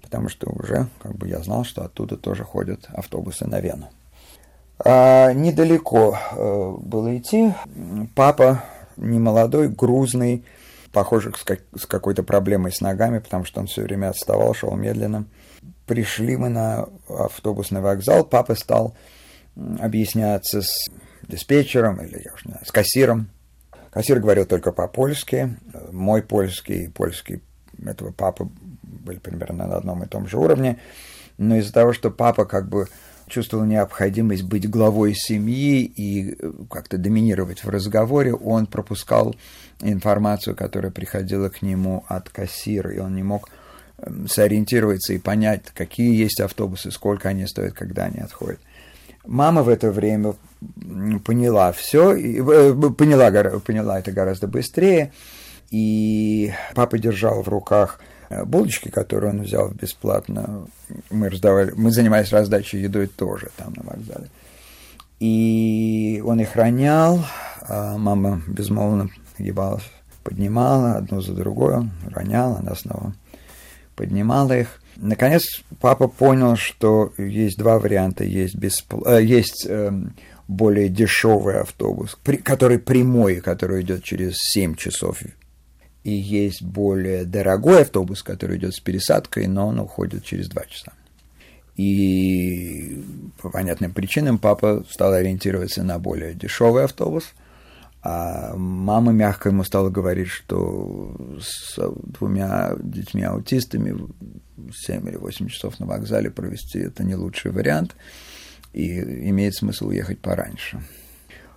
потому 0.02 0.30
что 0.30 0.50
уже 0.50 0.88
как 1.02 1.16
бы 1.16 1.28
я 1.28 1.40
знал, 1.40 1.64
что 1.64 1.84
оттуда 1.84 2.18
тоже 2.18 2.44
ходят 2.44 2.88
автобусы 2.94 3.48
на 3.48 3.62
Вену. 3.62 3.90
А, 4.84 5.32
недалеко 5.34 6.18
э, 6.32 6.76
было 6.82 7.18
идти. 7.18 7.54
Папа 8.16 8.64
немолодой, 8.98 9.70
грузный, 9.70 10.44
похоже, 10.92 11.32
с, 11.38 11.44
как, 11.44 11.62
с 11.76 11.86
какой-то 11.86 12.24
проблемой 12.24 12.72
с 12.72 12.82
ногами, 12.82 13.20
потому 13.20 13.46
что 13.46 13.60
он 13.62 13.68
все 13.68 13.84
время 13.84 14.10
отставал, 14.10 14.54
шел 14.54 14.76
медленно. 14.76 15.26
Пришли 15.86 16.38
мы 16.38 16.50
на 16.50 16.88
автобусный 17.08 17.82
вокзал, 17.82 18.24
папа 18.24 18.56
стал 18.56 18.96
объясняться 19.80 20.62
с 20.62 20.90
диспетчером 21.28 22.02
или, 22.02 22.22
я 22.24 22.34
уж 22.34 22.46
не 22.46 22.52
знаю, 22.52 22.66
с 22.66 22.72
кассиром. 22.72 23.30
Кассир 23.92 24.20
говорил 24.20 24.46
только 24.46 24.72
по-польски. 24.72 25.58
Мой 25.92 26.22
польский 26.22 26.86
и 26.86 26.88
польский 26.88 27.42
этого 27.86 28.12
папы 28.12 28.50
были 28.84 29.18
примерно 29.18 29.68
на 29.68 29.78
одном 29.78 30.04
и 30.04 30.08
том 30.08 30.28
же 30.28 30.38
уровне. 30.38 30.80
Но 31.38 31.56
из-за 31.58 31.74
того, 31.74 31.94
что 31.94 32.12
папа 32.12 32.46
как 32.46 32.70
бы 32.70 32.88
чувствовал 33.28 33.66
необходимость 33.66 34.44
быть 34.44 34.70
главой 34.70 35.16
семьи 35.16 35.84
и 35.84 36.34
э, 36.34 36.52
как-то 36.70 36.98
доминировать 36.98 37.64
в 37.64 37.70
разговоре, 37.70 38.34
он 38.34 38.68
пропускал 38.68 39.36
информацию, 39.80 40.56
которая 40.56 40.92
приходила 40.92 41.50
к 41.50 41.62
нему 41.62 42.04
от 42.08 42.30
кассира, 42.30 42.92
и 42.92 43.00
он 43.00 43.16
не 43.16 43.24
мог 43.24 43.50
эм, 44.00 44.28
сориентироваться 44.28 45.14
и 45.14 45.18
понять, 45.18 45.64
какие 45.74 46.14
есть 46.16 46.42
автобусы, 46.42 46.92
сколько 46.92 47.30
они 47.30 47.48
стоят, 47.48 47.74
когда 47.74 48.06
они 48.06 48.20
отходят. 48.20 48.60
Мама 49.26 49.64
в 49.64 49.70
это 49.70 49.92
время 49.92 50.36
поняла 51.26 51.72
все, 51.72 52.14
э, 52.14 52.74
поняла, 52.92 53.60
поняла 53.60 54.00
это 54.00 54.12
гораздо 54.12 54.48
быстрее, 54.48 55.14
и 55.70 56.52
папа 56.76 56.98
держал 56.98 57.42
в 57.42 57.48
руках 57.48 58.00
Э, 58.32 58.46
булочки, 58.46 58.88
которые 58.88 59.34
он 59.34 59.42
взял 59.42 59.70
бесплатно, 59.72 60.66
мы 61.10 61.28
раздавали, 61.28 61.74
мы 61.76 61.92
занимались 61.92 62.32
раздачей 62.32 62.82
едой 62.82 63.08
тоже 63.08 63.50
там 63.58 63.74
на 63.76 63.84
вокзале. 63.84 64.30
И 65.20 66.24
он 66.26 66.40
их 66.40 66.56
ронял, 66.56 67.26
а 67.68 67.98
мама 67.98 68.42
безмолвно 68.48 69.10
ебалась, 69.38 69.84
поднимала 70.24 70.94
одну 70.94 71.20
за 71.20 71.34
другой, 71.34 71.90
роняла, 72.10 72.60
она 72.60 72.74
снова 72.74 73.14
поднимала 73.96 74.58
их. 74.58 74.82
Наконец 74.98 75.64
папа 75.80 76.08
понял, 76.08 76.56
что 76.56 77.14
есть 77.18 77.58
два 77.58 77.80
варианта. 77.80 78.24
Есть, 78.24 78.56
беспл... 78.56 79.04
Э, 79.06 79.24
есть 79.24 79.66
э, 79.68 79.92
более 80.48 80.90
дешевый 80.90 81.60
автобус, 81.60 82.18
который 82.44 82.80
прямой, 82.80 83.38
который 83.38 83.82
идет 83.82 84.04
через 84.04 84.38
7 84.38 84.76
часов 84.76 85.22
и 86.04 86.12
есть 86.12 86.64
более 86.64 87.26
дорогой 87.26 87.84
автобус, 87.84 88.24
который 88.24 88.58
идет 88.58 88.74
с 88.74 88.80
пересадкой, 88.80 89.48
но 89.48 89.68
он 89.68 89.80
уходит 89.80 90.24
через 90.24 90.48
два 90.48 90.66
часа. 90.66 90.94
И 91.78 93.04
по 93.42 93.50
понятным 93.50 93.94
причинам 93.94 94.40
папа 94.40 94.84
стал 94.90 95.14
ориентироваться 95.14 95.84
на 95.84 96.00
более 96.00 96.34
дешевый 96.34 96.86
автобус, 96.86 97.34
а 98.04 98.56
мама 98.56 99.12
мягко 99.12 99.50
ему 99.50 99.64
стала 99.64 99.90
говорить, 99.90 100.30
что 100.30 101.16
с 101.40 101.78
двумя 102.04 102.74
детьми-аутистами 102.80 103.96
7 104.74 105.08
или 105.08 105.18
8 105.18 105.48
часов 105.48 105.80
на 105.80 105.86
вокзале 105.86 106.32
провести 106.32 106.80
это 106.80 107.04
не 107.04 107.16
лучший 107.16 107.52
вариант, 107.52 107.96
и 108.74 109.00
имеет 109.30 109.56
смысл 109.56 109.88
уехать 109.88 110.20
пораньше. 110.20 110.82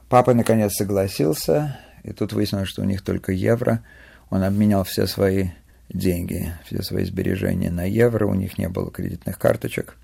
Папа 0.08 0.34
наконец 0.34 0.74
согласился, 0.74 1.78
и 2.02 2.12
тут 2.12 2.32
выяснилось, 2.32 2.68
что 2.68 2.82
у 2.82 2.86
них 2.86 3.02
только 3.02 3.32
евро– 3.32 3.82
он 4.34 4.42
обменял 4.42 4.82
все 4.82 5.06
свои 5.06 5.50
деньги, 5.88 6.52
все 6.64 6.82
свои 6.82 7.04
сбережения 7.04 7.70
на 7.70 7.84
евро, 7.84 8.26
у 8.26 8.34
них 8.34 8.58
не 8.58 8.68
было 8.68 8.90
кредитных 8.90 9.38
карточек, 9.38 9.96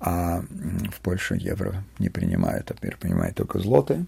а 0.00 0.42
в 0.90 1.00
Польше 1.00 1.36
евро 1.36 1.84
не 2.00 2.08
принимают, 2.08 2.70
а 2.70 2.74
принимают 2.74 3.36
только 3.36 3.60
злоты. 3.60 4.04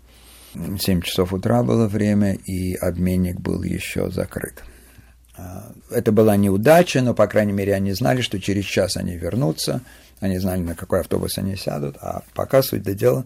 7 0.55 1.03
часов 1.03 1.33
утра 1.33 1.63
было 1.63 1.87
время, 1.87 2.35
и 2.35 2.75
обменник 2.75 3.41
был 3.41 3.63
еще 3.63 4.11
закрыт. 4.11 4.63
А, 5.37 5.73
это 5.91 6.13
была 6.13 6.37
неудача, 6.37 7.03
но, 7.03 7.15
по 7.15 7.27
крайней 7.27 7.53
мере, 7.53 7.75
они 7.75 7.93
знали, 7.93 8.21
что 8.21 8.41
через 8.41 8.65
час 8.65 8.97
они 8.97 9.17
вернутся, 9.17 9.81
они 10.21 10.39
знали, 10.39 10.61
на 10.61 10.75
какой 10.75 11.01
автобус 11.01 11.39
они 11.39 11.57
сядут, 11.57 11.97
а 12.01 12.23
пока, 12.35 12.63
суть 12.63 12.83
до 12.83 12.95
дела, 12.95 13.25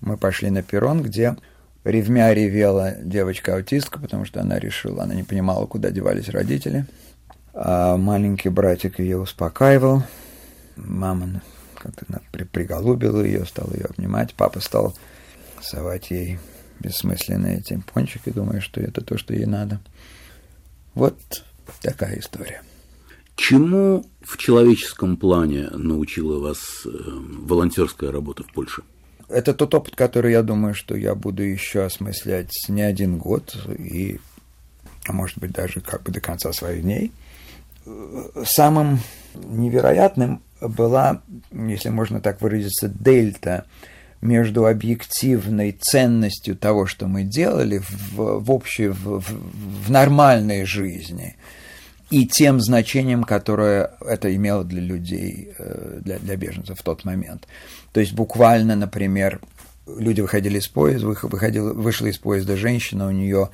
мы 0.00 0.16
пошли 0.16 0.50
на 0.50 0.62
перрон, 0.62 1.02
где 1.02 1.36
Ревмя 1.84 2.34
ревела 2.34 2.96
девочка-аутистка, 3.02 3.98
потому 3.98 4.26
что 4.26 4.40
она 4.40 4.58
решила, 4.58 5.04
она 5.04 5.14
не 5.14 5.22
понимала, 5.22 5.66
куда 5.66 5.90
девались 5.90 6.28
родители. 6.28 6.86
А 7.54 7.96
маленький 7.96 8.50
братик 8.50 8.98
ее 8.98 9.18
успокаивал. 9.18 10.02
Мама 10.76 11.42
как-то 11.74 12.04
при 12.32 12.44
приголубила 12.44 13.22
ее, 13.22 13.46
стала 13.46 13.72
ее 13.72 13.86
обнимать. 13.86 14.34
Папа 14.34 14.60
стал 14.60 14.94
совать 15.62 16.10
ей 16.10 16.38
бессмысленные 16.80 17.58
эти 17.58 17.82
пончики, 17.92 18.30
думая, 18.30 18.60
что 18.60 18.80
это 18.80 19.02
то, 19.02 19.18
что 19.18 19.34
ей 19.34 19.46
надо. 19.46 19.80
Вот 20.94 21.16
такая 21.82 22.18
история. 22.18 22.62
Чему 23.36 24.04
в 24.22 24.36
человеческом 24.36 25.16
плане 25.16 25.68
научила 25.70 26.38
вас 26.40 26.58
э, 26.84 26.88
волонтерская 26.90 28.10
работа 28.10 28.42
в 28.42 28.52
Польше? 28.52 28.82
Это 29.28 29.54
тот 29.54 29.74
опыт, 29.74 29.96
который 29.96 30.32
я 30.32 30.42
думаю, 30.42 30.74
что 30.74 30.96
я 30.96 31.14
буду 31.14 31.42
еще 31.42 31.84
осмыслять 31.84 32.52
не 32.68 32.82
один 32.82 33.16
год, 33.16 33.56
и, 33.78 34.20
а 35.06 35.12
может 35.12 35.38
быть, 35.38 35.52
даже 35.52 35.80
как 35.80 36.02
бы 36.02 36.12
до 36.12 36.20
конца 36.20 36.52
своих 36.52 36.82
дней. 36.82 37.12
Самым 38.44 38.98
невероятным 39.34 40.42
была, 40.60 41.22
если 41.52 41.88
можно 41.88 42.20
так 42.20 42.42
выразиться, 42.42 42.88
дельта 42.88 43.66
между 44.20 44.66
объективной 44.66 45.72
ценностью 45.72 46.56
того, 46.56 46.86
что 46.86 47.06
мы 47.06 47.22
делали 47.22 47.78
в, 47.78 48.40
в 48.40 48.50
общей, 48.50 48.88
в, 48.88 49.20
в, 49.20 49.86
в 49.86 49.90
нормальной 49.90 50.64
жизни, 50.64 51.36
и 52.10 52.26
тем 52.26 52.60
значением, 52.60 53.24
которое 53.24 53.92
это 54.00 54.34
имело 54.34 54.64
для 54.64 54.80
людей, 54.80 55.52
э, 55.58 56.00
для, 56.04 56.18
для 56.18 56.36
беженцев 56.36 56.78
в 56.78 56.82
тот 56.82 57.04
момент. 57.04 57.46
То 57.92 58.00
есть 58.00 58.12
буквально, 58.12 58.76
например, 58.76 59.40
люди 59.86 60.20
выходили 60.20 60.58
из 60.58 60.68
поезда, 60.68 61.06
выходила, 61.06 61.72
вышла 61.72 62.06
из 62.06 62.18
поезда 62.18 62.56
женщина, 62.56 63.06
у 63.06 63.12
нее 63.12 63.50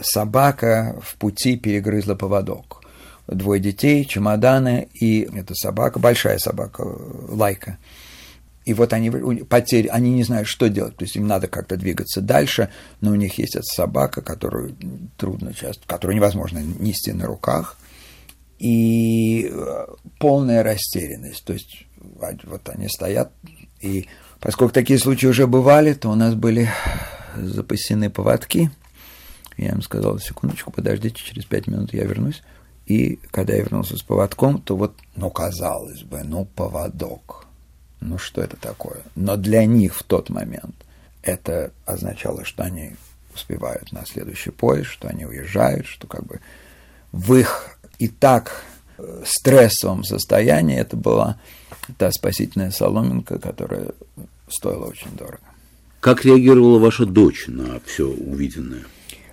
собака 0.00 0.98
в 1.02 1.16
пути 1.16 1.56
перегрызла 1.56 2.14
поводок. 2.14 2.82
Двое 3.26 3.60
детей, 3.60 4.04
чемоданы, 4.04 4.88
и 4.94 5.28
эта 5.34 5.54
собака, 5.54 5.98
большая 5.98 6.38
собака, 6.38 6.82
лайка. 7.28 7.78
И 8.66 8.74
вот 8.74 8.92
они 8.92 9.10
потери, 9.44 9.86
они 9.86 10.10
не 10.10 10.24
знают, 10.24 10.48
что 10.48 10.68
делать. 10.68 10.96
То 10.96 11.04
есть 11.04 11.14
им 11.14 11.28
надо 11.28 11.46
как-то 11.46 11.76
двигаться 11.76 12.20
дальше, 12.20 12.68
но 13.00 13.12
у 13.12 13.14
них 13.14 13.38
есть 13.38 13.54
эта 13.54 13.64
собака, 13.64 14.22
которую 14.22 14.76
трудно 15.16 15.54
часто, 15.54 15.86
которую 15.86 16.16
невозможно 16.16 16.58
нести 16.58 17.12
на 17.12 17.26
руках. 17.26 17.78
И 18.58 19.48
э, 19.52 19.86
полная 20.18 20.64
растерянность. 20.64 21.44
То 21.44 21.52
есть 21.52 21.86
вот 21.96 22.68
они 22.68 22.88
стоят, 22.88 23.30
и 23.80 24.08
поскольку 24.40 24.74
такие 24.74 24.98
случаи 24.98 25.26
уже 25.26 25.46
бывали, 25.46 25.92
то 25.92 26.10
у 26.10 26.16
нас 26.16 26.34
были 26.34 26.68
запасены 27.36 28.10
поводки. 28.10 28.70
Я 29.56 29.70
им 29.70 29.82
сказал, 29.82 30.18
секундочку, 30.18 30.72
подождите, 30.72 31.22
через 31.22 31.44
пять 31.44 31.68
минут 31.68 31.94
я 31.94 32.04
вернусь. 32.04 32.42
И 32.86 33.16
когда 33.30 33.54
я 33.54 33.60
вернулся 33.60 33.96
с 33.96 34.02
поводком, 34.02 34.60
то 34.60 34.76
вот, 34.76 34.94
ну, 35.14 35.30
казалось 35.30 36.02
бы, 36.02 36.22
ну, 36.24 36.46
поводок. 36.46 37.45
Ну, 38.00 38.18
что 38.18 38.42
это 38.42 38.56
такое? 38.56 38.98
Но 39.14 39.36
для 39.36 39.64
них 39.64 39.94
в 39.94 40.02
тот 40.02 40.28
момент 40.28 40.74
это 41.22 41.72
означало, 41.84 42.44
что 42.44 42.62
они 42.62 42.94
успевают 43.34 43.92
на 43.92 44.04
следующий 44.06 44.50
поезд, 44.50 44.88
что 44.88 45.08
они 45.08 45.26
уезжают, 45.26 45.86
что 45.86 46.06
как 46.06 46.24
бы 46.24 46.40
в 47.12 47.34
их 47.34 47.78
и 47.98 48.08
так 48.08 48.64
э, 48.98 49.22
стрессовом 49.26 50.04
состоянии 50.04 50.78
это 50.78 50.96
была 50.96 51.38
та 51.98 52.10
спасительная 52.12 52.70
соломинка, 52.70 53.38
которая 53.38 53.90
стоила 54.48 54.86
очень 54.86 55.10
дорого. 55.16 55.40
Как 56.00 56.24
реагировала 56.24 56.78
ваша 56.78 57.06
дочь 57.06 57.46
на 57.46 57.80
все 57.84 58.06
увиденное? 58.06 58.84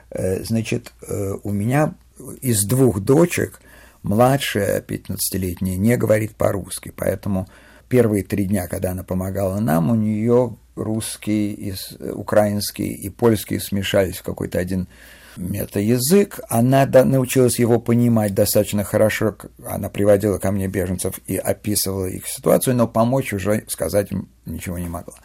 Э, 0.10 0.44
значит, 0.44 0.92
э, 1.08 1.34
у 1.44 1.52
меня 1.52 1.94
из 2.42 2.64
двух 2.66 3.00
дочек 3.00 3.60
младшая, 4.04 4.82
15-летняя, 4.82 5.78
не 5.78 5.98
говорит 5.98 6.36
по-русски, 6.36 6.94
поэтому 6.96 7.48
первые 7.94 8.24
три 8.24 8.46
дня, 8.46 8.68
когда 8.68 8.90
она 8.90 9.04
помогала 9.04 9.60
нам, 9.60 9.92
у 9.92 9.94
нее 9.94 10.58
русский, 10.76 11.76
украинский 12.02 12.92
и 12.92 13.10
польский 13.10 13.60
смешались 13.60 14.18
в 14.18 14.24
какой-то 14.24 14.58
один 14.58 14.88
метаязык, 15.38 16.40
она 16.50 16.88
научилась 16.88 17.60
его 17.60 17.80
понимать 17.80 18.34
достаточно 18.34 18.84
хорошо, 18.84 19.38
она 19.64 19.90
приводила 19.90 20.40
ко 20.40 20.52
мне 20.52 20.68
беженцев 20.68 21.20
и 21.28 21.38
описывала 21.38 22.08
их 22.08 22.26
ситуацию, 22.26 22.76
но 22.76 22.88
помочь 22.88 23.32
уже 23.32 23.64
сказать 23.68 24.12
им 24.12 24.28
ничего 24.48 24.80
не 24.80 24.90
могла. 24.90 25.20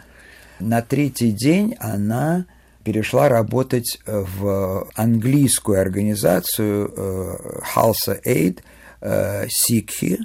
На 0.61 0.83
третий 0.83 1.33
день 1.33 1.75
она 1.81 2.45
перешла 2.85 3.31
работать 3.31 3.99
в 4.05 4.87
английскую 4.95 5.81
организацию 5.81 7.63
Halsa 7.75 8.21
Aid 8.27 8.61
Сикхи, 9.49 10.19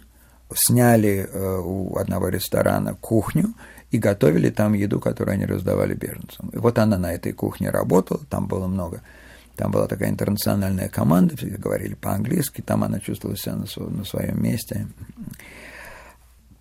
сняли 0.55 1.29
у 1.33 1.97
одного 1.97 2.29
ресторана 2.29 2.95
кухню, 2.95 3.53
и 3.91 3.99
готовили 3.99 4.49
там 4.49 4.73
еду, 4.73 4.99
которую 4.99 5.35
они 5.35 5.45
раздавали 5.45 5.93
беженцам. 5.93 6.49
И 6.49 6.57
вот 6.57 6.79
она 6.79 6.97
на 6.97 7.13
этой 7.13 7.31
кухне 7.31 7.69
работала, 7.69 8.21
там 8.27 8.47
было 8.47 8.65
много 8.65 9.01
там 9.55 9.71
была 9.71 9.87
такая 9.87 10.09
интернациональная 10.09 10.89
команда, 10.89 11.37
все 11.37 11.47
говорили 11.47 11.93
по-английски, 11.93 12.61
там 12.61 12.83
она 12.83 12.99
чувствовала 12.99 13.37
себя 13.37 13.55
на, 13.55 13.67
своем, 13.67 13.97
на 13.97 14.03
своем 14.03 14.41
месте. 14.41 14.87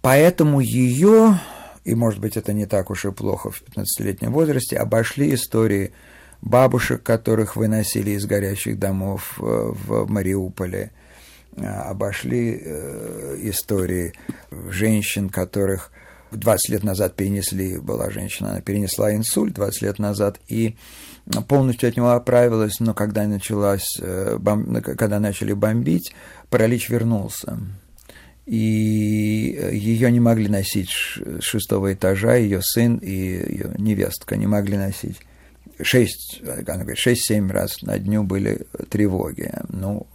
Поэтому 0.02 0.60
ее, 0.60 1.38
и 1.84 1.94
может 1.94 2.20
быть 2.20 2.36
это 2.36 2.52
не 2.52 2.66
так 2.66 2.90
уж 2.90 3.04
и 3.04 3.10
плохо 3.10 3.50
в 3.50 3.62
15-летнем 3.62 4.32
возрасте, 4.32 4.76
обошли 4.76 5.34
истории 5.34 5.92
бабушек, 6.42 7.02
которых 7.02 7.56
выносили 7.56 8.10
из 8.10 8.26
горящих 8.26 8.78
домов 8.78 9.38
э, 9.38 9.42
в 9.42 10.10
Мариуполе, 10.10 10.90
обошли 11.56 12.60
э, 12.60 13.36
истории 13.42 14.12
женщин, 14.70 15.28
которых 15.28 15.90
20 16.30 16.68
лет 16.70 16.82
назад 16.82 17.14
перенесли, 17.14 17.78
была 17.78 18.10
женщина, 18.10 18.50
она 18.50 18.60
перенесла 18.60 19.14
инсульт 19.14 19.54
20 19.54 19.82
лет 19.82 19.98
назад 19.98 20.40
и 20.48 20.76
полностью 21.48 21.88
от 21.88 21.96
него 21.96 22.10
оправилась, 22.10 22.80
но 22.80 22.94
когда 22.94 23.26
началась, 23.26 23.98
э, 24.00 24.36
бом... 24.38 24.74
когда 24.82 25.20
начали 25.20 25.52
бомбить, 25.52 26.14
паралич 26.50 26.88
вернулся. 26.88 27.58
И 28.44 28.56
ее 29.72 30.10
не 30.10 30.18
могли 30.18 30.48
носить 30.48 30.88
с 30.90 31.42
шестого 31.42 31.92
этажа, 31.92 32.34
ее 32.34 32.60
сын 32.60 32.96
и 32.96 33.10
ее 33.10 33.74
невестка 33.78 34.36
не 34.36 34.48
могли 34.48 34.76
носить. 34.76 35.20
Шесть, 35.80 36.42
она 36.42 36.78
говорит, 36.78 36.98
шесть-семь 36.98 37.50
раз 37.50 37.82
на 37.82 37.98
дню 37.98 38.24
были 38.24 38.66
тревоги. 38.90 39.52
Ну, 39.68 40.08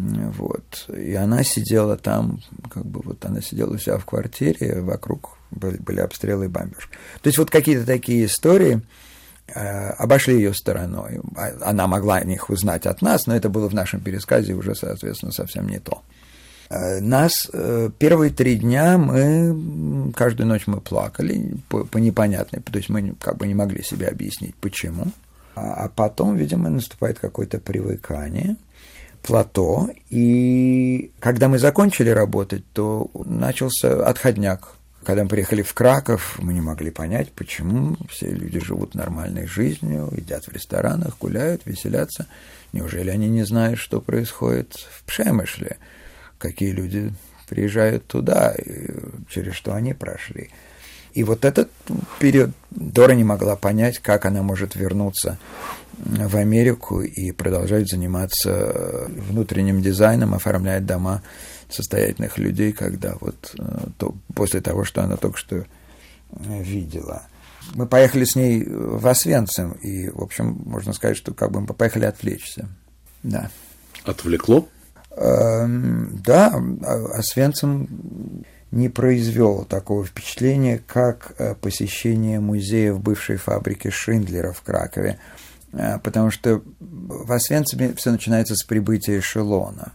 вот. 0.00 0.88
И 0.88 1.14
она 1.14 1.42
сидела 1.42 1.96
там, 1.96 2.40
как 2.70 2.84
бы 2.86 3.00
вот 3.04 3.24
она 3.24 3.40
сидела 3.40 3.74
у 3.74 3.78
себя 3.78 3.98
в 3.98 4.04
квартире, 4.04 4.80
вокруг 4.80 5.36
были, 5.50 6.00
обстрелы 6.00 6.46
и 6.46 6.48
бомбеж. 6.48 6.88
То 7.22 7.26
есть 7.26 7.38
вот 7.38 7.50
какие-то 7.50 7.84
такие 7.84 8.26
истории 8.26 8.80
э, 9.48 9.90
обошли 9.90 10.36
ее 10.36 10.54
стороной. 10.54 11.20
А, 11.36 11.52
она 11.62 11.86
могла 11.86 12.16
о 12.16 12.24
них 12.24 12.50
узнать 12.50 12.86
от 12.86 13.02
нас, 13.02 13.26
но 13.26 13.34
это 13.34 13.48
было 13.48 13.68
в 13.68 13.74
нашем 13.74 14.00
пересказе 14.00 14.54
уже, 14.54 14.74
соответственно, 14.74 15.32
совсем 15.32 15.68
не 15.68 15.80
то. 15.80 16.02
Э, 16.70 17.00
нас 17.00 17.50
э, 17.52 17.90
первые 17.98 18.30
три 18.30 18.56
дня 18.56 18.96
мы 18.96 20.12
каждую 20.12 20.46
ночь 20.46 20.66
мы 20.66 20.80
плакали 20.80 21.56
по, 21.68 21.84
по 21.84 21.98
непонятной, 21.98 22.60
то 22.60 22.76
есть 22.76 22.88
мы 22.88 23.14
как 23.20 23.36
бы 23.36 23.46
не 23.46 23.54
могли 23.54 23.82
себе 23.82 24.06
объяснить 24.06 24.54
почему. 24.56 25.06
А, 25.56 25.84
а 25.84 25.88
потом, 25.88 26.36
видимо, 26.36 26.70
наступает 26.70 27.18
какое-то 27.18 27.58
привыкание– 27.58 28.56
плато, 29.22 29.90
и 30.08 31.12
когда 31.20 31.48
мы 31.48 31.58
закончили 31.58 32.10
работать, 32.10 32.64
то 32.72 33.10
начался 33.24 34.06
отходняк. 34.06 34.74
Когда 35.04 35.22
мы 35.22 35.30
приехали 35.30 35.62
в 35.62 35.72
Краков, 35.72 36.38
мы 36.38 36.52
не 36.52 36.60
могли 36.60 36.90
понять, 36.90 37.32
почему 37.32 37.96
все 38.10 38.30
люди 38.30 38.60
живут 38.60 38.94
нормальной 38.94 39.46
жизнью, 39.46 40.10
едят 40.14 40.44
в 40.44 40.52
ресторанах, 40.52 41.16
гуляют, 41.18 41.62
веселятся. 41.64 42.26
Неужели 42.72 43.08
они 43.10 43.28
не 43.28 43.44
знают, 43.44 43.78
что 43.78 44.00
происходит 44.00 44.74
в 44.74 45.04
Пшемышле? 45.04 45.78
Какие 46.38 46.72
люди 46.72 47.14
приезжают 47.48 48.06
туда, 48.06 48.54
через 49.28 49.54
что 49.54 49.74
они 49.74 49.94
прошли? 49.94 50.50
И 51.14 51.24
вот 51.24 51.44
этот 51.44 51.70
период 52.18 52.50
Дора 52.70 53.12
не 53.12 53.24
могла 53.24 53.56
понять, 53.56 53.98
как 53.98 54.26
она 54.26 54.42
может 54.42 54.76
вернуться 54.76 55.38
в 56.04 56.36
Америку 56.36 57.02
и 57.02 57.32
продолжать 57.32 57.88
заниматься 57.88 59.06
внутренним 59.08 59.82
дизайном, 59.82 60.34
оформлять 60.34 60.86
дома 60.86 61.22
состоятельных 61.68 62.38
людей, 62.38 62.72
когда 62.72 63.16
вот 63.20 63.54
э, 63.58 63.86
то, 63.98 64.14
после 64.34 64.60
того, 64.60 64.84
что 64.84 65.02
она 65.02 65.16
только 65.16 65.38
что 65.38 65.56
э, 65.56 65.64
видела. 66.62 67.22
Мы 67.74 67.86
поехали 67.86 68.24
с 68.24 68.34
ней 68.34 68.64
в 68.66 69.06
Освенцим, 69.06 69.72
и, 69.72 70.08
в 70.08 70.22
общем, 70.22 70.60
можно 70.64 70.92
сказать, 70.92 71.16
что 71.16 71.32
как 71.32 71.52
бы 71.52 71.60
мы 71.60 71.68
поехали 71.68 72.06
отвлечься. 72.06 72.68
Да. 73.22 73.50
Отвлекло? 74.04 74.68
Эм, 75.16 76.20
да, 76.24 76.60
Освенцим 77.14 78.44
не 78.70 78.88
произвел 78.88 79.64
такого 79.64 80.04
впечатления, 80.04 80.80
как 80.84 81.34
э, 81.38 81.54
посещение 81.54 82.40
музея 82.40 82.92
в 82.92 83.00
бывшей 83.00 83.36
фабрике 83.36 83.90
Шиндлера 83.90 84.52
в 84.52 84.62
Кракове, 84.62 85.18
э, 85.18 85.49
потому 85.72 86.30
что 86.30 86.62
в 86.80 87.32
Освенциме 87.32 87.94
все 87.94 88.10
начинается 88.10 88.54
с 88.54 88.62
прибытия 88.62 89.18
эшелона. 89.18 89.92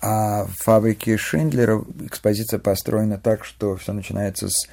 А 0.00 0.44
в 0.46 0.52
фабрике 0.64 1.16
Шиндлера 1.16 1.84
экспозиция 2.00 2.58
построена 2.58 3.18
так, 3.18 3.44
что 3.44 3.76
все 3.76 3.92
начинается 3.92 4.48
с 4.48 4.66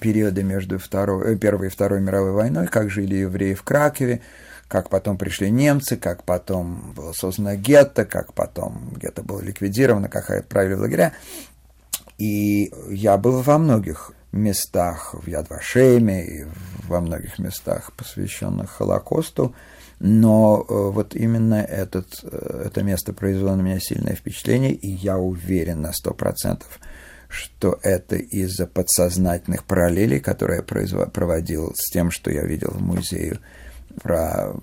периода 0.00 0.42
между 0.42 0.78
второй, 0.78 1.34
э, 1.34 1.36
Первой 1.36 1.68
и 1.68 1.70
Второй 1.70 2.00
мировой 2.00 2.32
войной, 2.32 2.66
как 2.66 2.90
жили 2.90 3.14
евреи 3.14 3.54
в 3.54 3.62
Кракове, 3.62 4.20
как 4.68 4.90
потом 4.90 5.16
пришли 5.16 5.50
немцы, 5.50 5.96
как 5.96 6.24
потом 6.24 6.92
было 6.94 7.12
создано 7.12 7.54
гетто, 7.54 8.04
как 8.04 8.34
потом 8.34 8.92
гетто 8.96 9.22
было 9.22 9.40
ликвидировано, 9.40 10.08
как 10.08 10.30
отправили 10.30 10.74
в 10.74 10.80
лагеря. 10.80 11.12
И 12.18 12.72
я 12.90 13.16
был 13.16 13.40
во 13.40 13.58
многих 13.58 14.12
местах, 14.32 15.14
в 15.14 15.26
Ядвашеме 15.28 16.24
и 16.24 16.46
во 16.88 17.00
многих 17.00 17.38
местах, 17.38 17.92
посвященных 17.92 18.70
Холокосту, 18.70 19.54
но 20.00 20.66
э, 20.68 20.72
вот 20.90 21.14
именно 21.14 21.62
этот, 21.62 22.24
э, 22.24 22.64
это 22.66 22.82
место 22.82 23.12
произвело 23.12 23.54
на 23.54 23.60
меня 23.60 23.78
сильное 23.78 24.16
впечатление, 24.16 24.72
и 24.72 24.90
я 24.90 25.18
уверен 25.18 25.82
на 25.82 25.92
сто 25.92 26.12
процентов, 26.12 26.80
что 27.28 27.78
это 27.82 28.16
из-за 28.16 28.66
подсознательных 28.66 29.64
параллелей, 29.64 30.18
которые 30.18 30.64
я 30.66 31.06
проводил 31.06 31.72
с 31.76 31.90
тем, 31.90 32.10
что 32.10 32.32
я 32.32 32.42
видел 32.42 32.70
в 32.72 32.82
музее, 32.82 33.38
про 34.02 34.54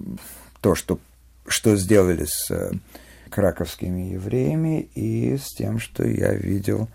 то, 0.62 0.76
что, 0.76 1.00
что 1.48 1.78
сделали 1.78 2.26
с 2.26 2.52
э, 2.52 2.72
краковскими 3.30 4.14
евреями, 4.14 4.90
и 4.94 5.38
с 5.38 5.54
тем, 5.56 5.80
что 5.80 6.06
я 6.06 6.34
видел 6.34 6.90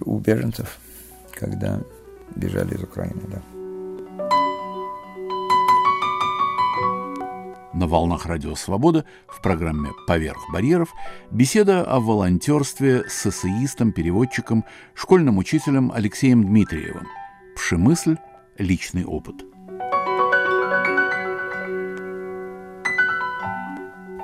у 0.00 0.18
беженцев, 0.18 0.78
когда 1.34 1.82
бежали 2.36 2.74
из 2.74 2.82
Украины, 2.82 3.22
да. 3.28 3.42
На 7.74 7.86
волнах 7.86 8.26
Радио 8.26 8.54
Свобода 8.54 9.04
в 9.26 9.40
программе 9.40 9.90
«Поверх 10.06 10.38
барьеров» 10.52 10.90
беседа 11.30 11.82
о 11.82 12.00
волонтерстве 12.00 13.04
с 13.08 13.26
эссеистом, 13.26 13.92
переводчиком, 13.92 14.64
школьным 14.94 15.38
учителем 15.38 15.90
Алексеем 15.92 16.44
Дмитриевым. 16.44 17.08
Пшемысль. 17.56 18.18
Личный 18.58 19.04
опыт. 19.04 19.36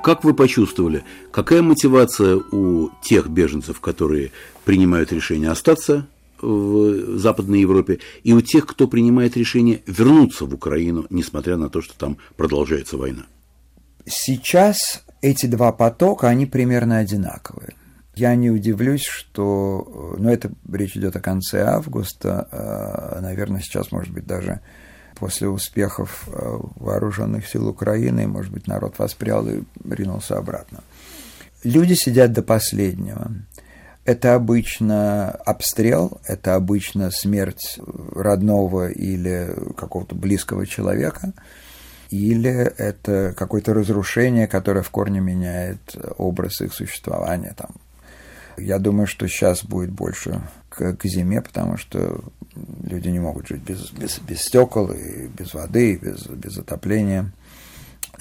Как 0.04 0.22
вы 0.22 0.34
почувствовали, 0.34 1.02
какая 1.32 1.62
мотивация 1.62 2.36
у 2.36 2.90
тех 3.02 3.28
беженцев, 3.28 3.80
которые 3.80 4.30
принимают 4.64 5.12
решение 5.12 5.50
остаться 5.50 6.06
в 6.40 7.18
Западной 7.18 7.60
Европе, 7.60 7.98
и 8.22 8.32
у 8.32 8.40
тех, 8.40 8.66
кто 8.66 8.88
принимает 8.88 9.36
решение 9.36 9.82
вернуться 9.86 10.44
в 10.44 10.54
Украину, 10.54 11.06
несмотря 11.10 11.56
на 11.56 11.68
то, 11.68 11.80
что 11.82 11.96
там 11.98 12.18
продолжается 12.36 12.96
война? 12.96 13.26
Сейчас 14.06 15.04
эти 15.20 15.46
два 15.46 15.72
потока, 15.72 16.28
они 16.28 16.46
примерно 16.46 16.98
одинаковые. 16.98 17.74
Я 18.14 18.34
не 18.34 18.50
удивлюсь, 18.50 19.04
что... 19.04 20.16
Ну, 20.18 20.28
это 20.28 20.50
речь 20.72 20.96
идет 20.96 21.14
о 21.14 21.20
конце 21.20 21.62
августа, 21.62 22.48
а, 22.50 23.20
наверное, 23.20 23.60
сейчас, 23.60 23.92
может 23.92 24.12
быть, 24.12 24.26
даже 24.26 24.60
после 25.14 25.48
успехов 25.48 26.28
э, 26.28 26.58
вооруженных 26.76 27.46
сил 27.46 27.68
Украины, 27.68 28.26
может 28.26 28.52
быть, 28.52 28.66
народ 28.66 28.98
воспрял 28.98 29.48
и 29.48 29.62
ринулся 29.88 30.38
обратно. 30.38 30.82
Люди 31.64 31.94
сидят 31.94 32.32
до 32.32 32.42
последнего. 32.42 33.32
Это 34.08 34.34
обычно 34.34 35.32
обстрел, 35.32 36.22
это 36.24 36.54
обычно 36.54 37.10
смерть 37.10 37.78
родного 38.14 38.88
или 38.88 39.54
какого-то 39.76 40.14
близкого 40.14 40.66
человека, 40.66 41.34
или 42.08 42.50
это 42.50 43.34
какое-то 43.36 43.74
разрушение, 43.74 44.46
которое 44.46 44.80
в 44.80 44.88
корне 44.88 45.20
меняет 45.20 45.94
образ 46.16 46.62
их 46.62 46.72
существования. 46.72 47.52
Там. 47.54 47.72
Я 48.56 48.78
думаю, 48.78 49.06
что 49.06 49.28
сейчас 49.28 49.62
будет 49.62 49.90
больше 49.90 50.40
к, 50.70 50.96
к 50.96 51.04
зиме, 51.04 51.42
потому 51.42 51.76
что 51.76 52.24
люди 52.82 53.08
не 53.08 53.20
могут 53.20 53.46
жить 53.46 53.60
без, 53.60 53.90
без, 53.90 54.20
без 54.20 54.40
стекол, 54.40 54.90
и 54.90 55.26
без 55.26 55.52
воды, 55.52 55.92
и 55.92 55.96
без, 55.98 56.24
без 56.28 56.56
отопления. 56.56 57.30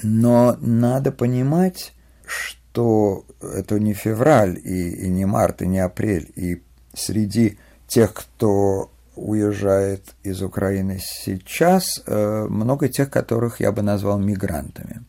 Но 0.02 0.54
надо 0.60 1.12
понимать, 1.12 1.94
что 2.26 2.57
это 2.72 3.78
не 3.78 3.94
февраль, 3.94 4.58
и, 4.62 5.06
и 5.06 5.08
не 5.08 5.26
март, 5.26 5.62
и 5.62 5.66
не 5.66 5.78
апрель. 5.78 6.30
И 6.36 6.62
среди 6.94 7.58
тех, 7.86 8.14
кто 8.14 8.90
уезжает 9.16 10.14
из 10.22 10.42
Украины 10.42 11.00
сейчас, 11.00 12.02
э, 12.06 12.46
много 12.48 12.88
тех, 12.88 13.10
которых 13.10 13.60
я 13.60 13.72
бы 13.72 13.82
назвал 13.82 14.18
мигрантами. 14.18 15.02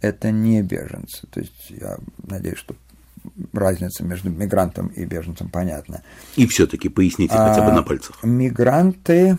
Это 0.00 0.30
не 0.30 0.62
беженцы. 0.62 1.26
То 1.30 1.40
есть 1.40 1.70
я 1.70 1.98
надеюсь, 2.26 2.58
что 2.58 2.74
разница 3.52 4.04
между 4.04 4.30
мигрантом 4.30 4.88
и 4.88 5.04
беженцем 5.04 5.48
понятна. 5.48 6.02
И 6.36 6.46
все-таки 6.46 6.88
поясните 6.88 7.34
а, 7.34 7.48
хотя 7.48 7.64
бы 7.64 7.72
на 7.72 7.82
пальцах. 7.82 8.22
Мигранты 8.24 9.38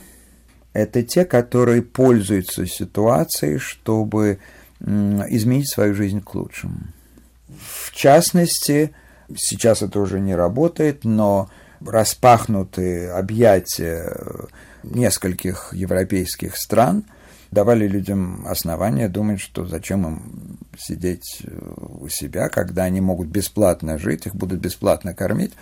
Это 0.74 1.04
те, 1.04 1.26
которые 1.26 1.82
пользуются 1.82 2.66
ситуацией, 2.66 3.58
чтобы 3.60 4.40
изменить 4.80 5.72
свою 5.72 5.94
жизнь 5.94 6.22
к 6.22 6.36
лучшему. 6.36 6.78
В 7.94 7.96
частности, 7.96 8.92
сейчас 9.36 9.84
это 9.84 10.00
уже 10.00 10.20
не 10.20 10.34
работает, 10.34 11.04
но 11.04 11.52
распахнутые 11.80 13.12
объятия 13.12 14.12
нескольких 14.82 15.70
европейских 15.74 16.58
стран 16.58 17.04
давали 17.52 17.88
людям 17.88 18.48
основания 18.48 19.10
думать, 19.10 19.40
что 19.40 19.68
зачем 19.68 20.08
им 20.08 20.58
сидеть 20.76 21.44
у 21.78 22.08
себя, 22.10 22.50
когда 22.50 22.86
они 22.86 23.00
могут 23.00 23.28
бесплатно 23.28 24.00
жить, 24.00 24.26
их 24.26 24.34
будут 24.34 24.60
бесплатно 24.60 25.14
кормить, 25.14 25.54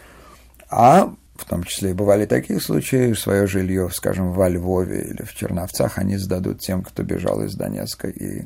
а 0.70 1.14
в 1.36 1.44
том 1.44 1.66
числе 1.66 1.90
и 1.90 1.94
бывали 1.94 2.26
такие 2.26 2.62
случаи, 2.62 3.12
свое 3.12 3.46
жилье, 3.46 3.90
скажем, 3.92 4.32
во 4.32 4.48
Львове 4.48 5.02
или 5.02 5.24
в 5.24 5.36
Черновцах 5.36 5.98
они 5.98 6.16
сдадут 6.16 6.62
тем, 6.62 6.82
кто 6.82 7.04
бежал 7.04 7.44
из 7.44 7.56
Донецка 7.56 8.08
и 8.08 8.46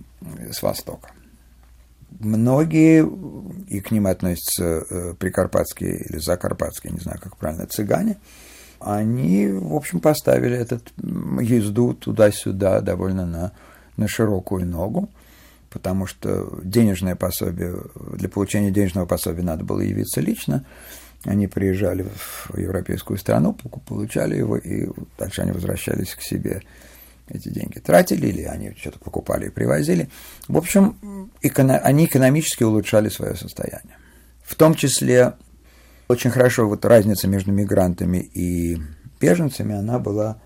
с 0.51 0.63
Востока. 0.63 1.11
Многие, 2.19 3.07
и 3.67 3.79
к 3.79 3.91
ним 3.91 4.07
относятся 4.07 4.85
э, 4.89 5.13
прикарпатские 5.17 5.97
или 6.05 6.17
закарпатские, 6.17 6.93
не 6.93 6.99
знаю, 6.99 7.19
как 7.21 7.37
правильно, 7.37 7.67
цыгане, 7.67 8.17
они, 8.79 9.47
в 9.47 9.73
общем, 9.73 9.99
поставили 9.99 10.55
этот 10.55 10.93
езду 11.41 11.93
туда-сюда 11.93 12.81
довольно 12.81 13.25
на, 13.25 13.51
на 13.97 14.07
широкую 14.07 14.65
ногу, 14.65 15.09
потому 15.69 16.05
что 16.05 16.59
денежное 16.63 17.15
пособие, 17.15 17.75
для 18.13 18.29
получения 18.29 18.71
денежного 18.71 19.05
пособия 19.05 19.43
надо 19.43 19.63
было 19.63 19.81
явиться 19.81 20.21
лично, 20.21 20.65
они 21.23 21.47
приезжали 21.47 22.03
в 22.03 22.57
европейскую 22.57 23.17
страну, 23.17 23.57
получали 23.87 24.37
его, 24.37 24.57
и 24.57 24.87
дальше 25.17 25.41
они 25.41 25.51
возвращались 25.51 26.13
к 26.13 26.21
себе. 26.21 26.61
Эти 27.27 27.49
деньги 27.49 27.79
тратили, 27.79 28.27
или 28.27 28.43
они 28.43 28.75
что-то 28.77 28.99
покупали 28.99 29.47
и 29.47 29.49
привозили. 29.49 30.09
В 30.47 30.57
общем, 30.57 31.31
эко- 31.41 31.79
они 31.79 32.05
экономически 32.05 32.63
улучшали 32.63 33.09
свое 33.09 33.35
состояние. 33.35 33.97
В 34.43 34.55
том 34.55 34.75
числе 34.75 35.33
очень 36.07 36.29
хорошо 36.29 36.67
вот 36.67 36.85
разница 36.85 37.27
между 37.27 37.51
мигрантами 37.51 38.17
и 38.17 38.77
беженцами, 39.19 39.75
она 39.75 39.97
была 39.97 40.39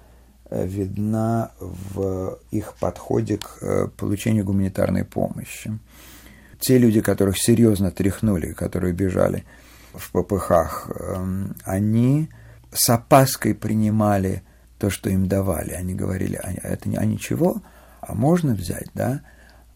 э, 0.49 0.65
видна 0.65 1.51
в 1.59 2.39
их 2.51 2.75
подходе 2.79 3.37
к 3.37 3.57
э, 3.61 3.87
получению 3.97 4.45
гуманитарной 4.45 5.03
помощи. 5.03 5.77
Те 6.61 6.77
люди, 6.77 7.01
которых 7.01 7.37
серьезно 7.37 7.91
тряхнули, 7.91 8.53
которые 8.53 8.93
бежали– 8.93 9.43
в 9.93 10.11
ППХ, 10.11 10.89
эм, 10.99 11.55
они 11.63 12.29
с 12.71 12.89
опаской 12.89 13.55
принимали 13.55 14.43
то, 14.79 14.89
что 14.89 15.09
им 15.09 15.27
давали. 15.27 15.71
Они 15.71 15.93
говорили, 15.93 16.39
а 16.41 16.51
это 16.63 16.89
не, 16.89 16.97
а 16.97 17.05
ничего, 17.05 17.61
а 18.01 18.15
можно 18.15 18.55
взять, 18.55 18.87
да? 18.95 19.21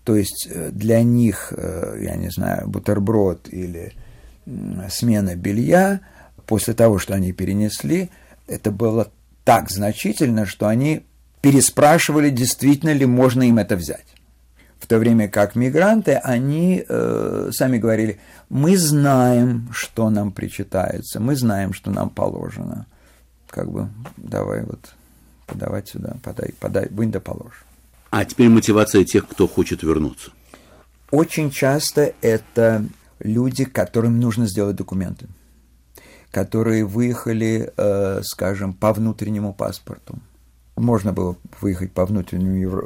То 0.04 0.16
есть 0.16 0.48
э, 0.50 0.70
для 0.72 1.04
них, 1.04 1.54
э, 1.56 2.00
я 2.02 2.16
не 2.16 2.30
знаю, 2.30 2.68
бутерброд 2.68 3.48
или 3.50 3.94
смена 4.90 5.36
белья, 5.36 6.02
после 6.46 6.74
того, 6.74 7.00
что 7.00 7.14
они 7.14 7.32
перенесли, 7.32 8.10
это 8.48 8.72
было 8.72 9.12
так 9.46 9.70
значительно, 9.70 10.46
что 10.46 10.68
они 10.68 11.06
переспрашивали, 11.42 12.30
действительно 12.30 12.92
ли 12.92 13.06
можно 13.06 13.44
им 13.44 13.58
это 13.58 13.76
взять. 13.76 14.06
В 14.80 14.88
то 14.88 14.98
время 14.98 15.30
как 15.30 15.56
мигранты, 15.56 16.14
они 16.16 16.84
э, 16.88 17.50
сами 17.54 17.78
говорили, 17.78 18.20
мы 18.50 18.76
знаем, 18.78 19.70
что 19.72 20.10
нам 20.10 20.34
причитается, 20.34 21.22
мы 21.22 21.36
знаем, 21.38 21.74
что 21.74 21.90
нам 21.92 22.10
положено. 22.10 22.86
Как 23.54 23.70
бы, 23.70 23.88
давай 24.18 24.64
вот 24.64 24.96
подавать 25.46 25.88
сюда, 25.88 26.18
подай, 26.24 26.56
подай, 26.60 26.88
вынь 26.90 27.12
да 27.12 27.20
положь. 27.20 27.64
А 28.10 28.26
теперь 28.26 28.50
мотивация 28.50 29.04
тех, 29.04 29.28
кто 29.28 29.48
хочет 29.48 29.84
вернуться. 29.84 30.32
Очень 31.12 31.52
часто 31.52 32.14
это 32.22 32.84
люди, 33.20 33.66
которым 33.66 34.20
нужно 34.20 34.48
сделать 34.48 34.76
документы, 34.76 35.28
которые 36.32 36.84
выехали, 36.84 37.72
э, 37.78 38.22
скажем, 38.24 38.74
по 38.74 38.92
внутреннему 38.92 39.54
паспорту 39.54 40.20
можно 40.76 41.14
было 41.14 41.36
выехать 41.62 41.92
по 41.92 42.06
внутреннему 42.06 42.56
евро... 42.56 42.84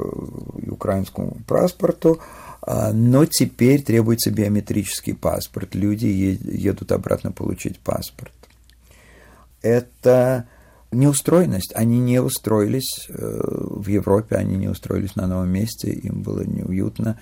украинскому 0.69 1.37
паспорту, 1.47 2.19
а, 2.61 2.91
но 2.91 3.25
теперь 3.25 3.81
требуется 3.81 4.31
биометрический 4.31 5.15
паспорт. 5.15 5.75
Люди 5.75 6.05
едут 6.05 6.91
обратно 6.91 7.31
получить 7.31 7.79
паспорт. 7.79 8.33
Это 9.61 10.47
неустроенность. 10.91 11.73
Они 11.75 11.99
не 11.99 12.21
устроились 12.21 13.07
э, 13.09 13.13
в 13.13 13.87
Европе, 13.87 14.35
они 14.35 14.57
не 14.57 14.67
устроились 14.67 15.15
на 15.15 15.27
новом 15.27 15.49
месте, 15.49 15.91
им 15.91 16.21
было 16.23 16.41
неуютно. 16.41 17.19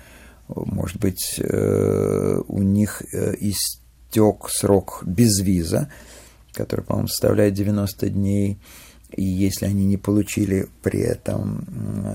Может 0.48 0.98
быть, 1.00 1.38
э, 1.38 2.40
у 2.46 2.62
них 2.62 3.02
э, 3.12 3.34
истек 3.40 4.48
срок 4.48 5.02
без 5.04 5.40
виза, 5.40 5.90
который, 6.52 6.84
по-моему, 6.84 7.08
составляет 7.08 7.54
90 7.54 8.08
дней 8.10 8.58
и 9.12 9.22
если 9.22 9.66
они 9.66 9.86
не 9.86 9.96
получили 9.96 10.68
при 10.82 11.00
этом 11.00 11.64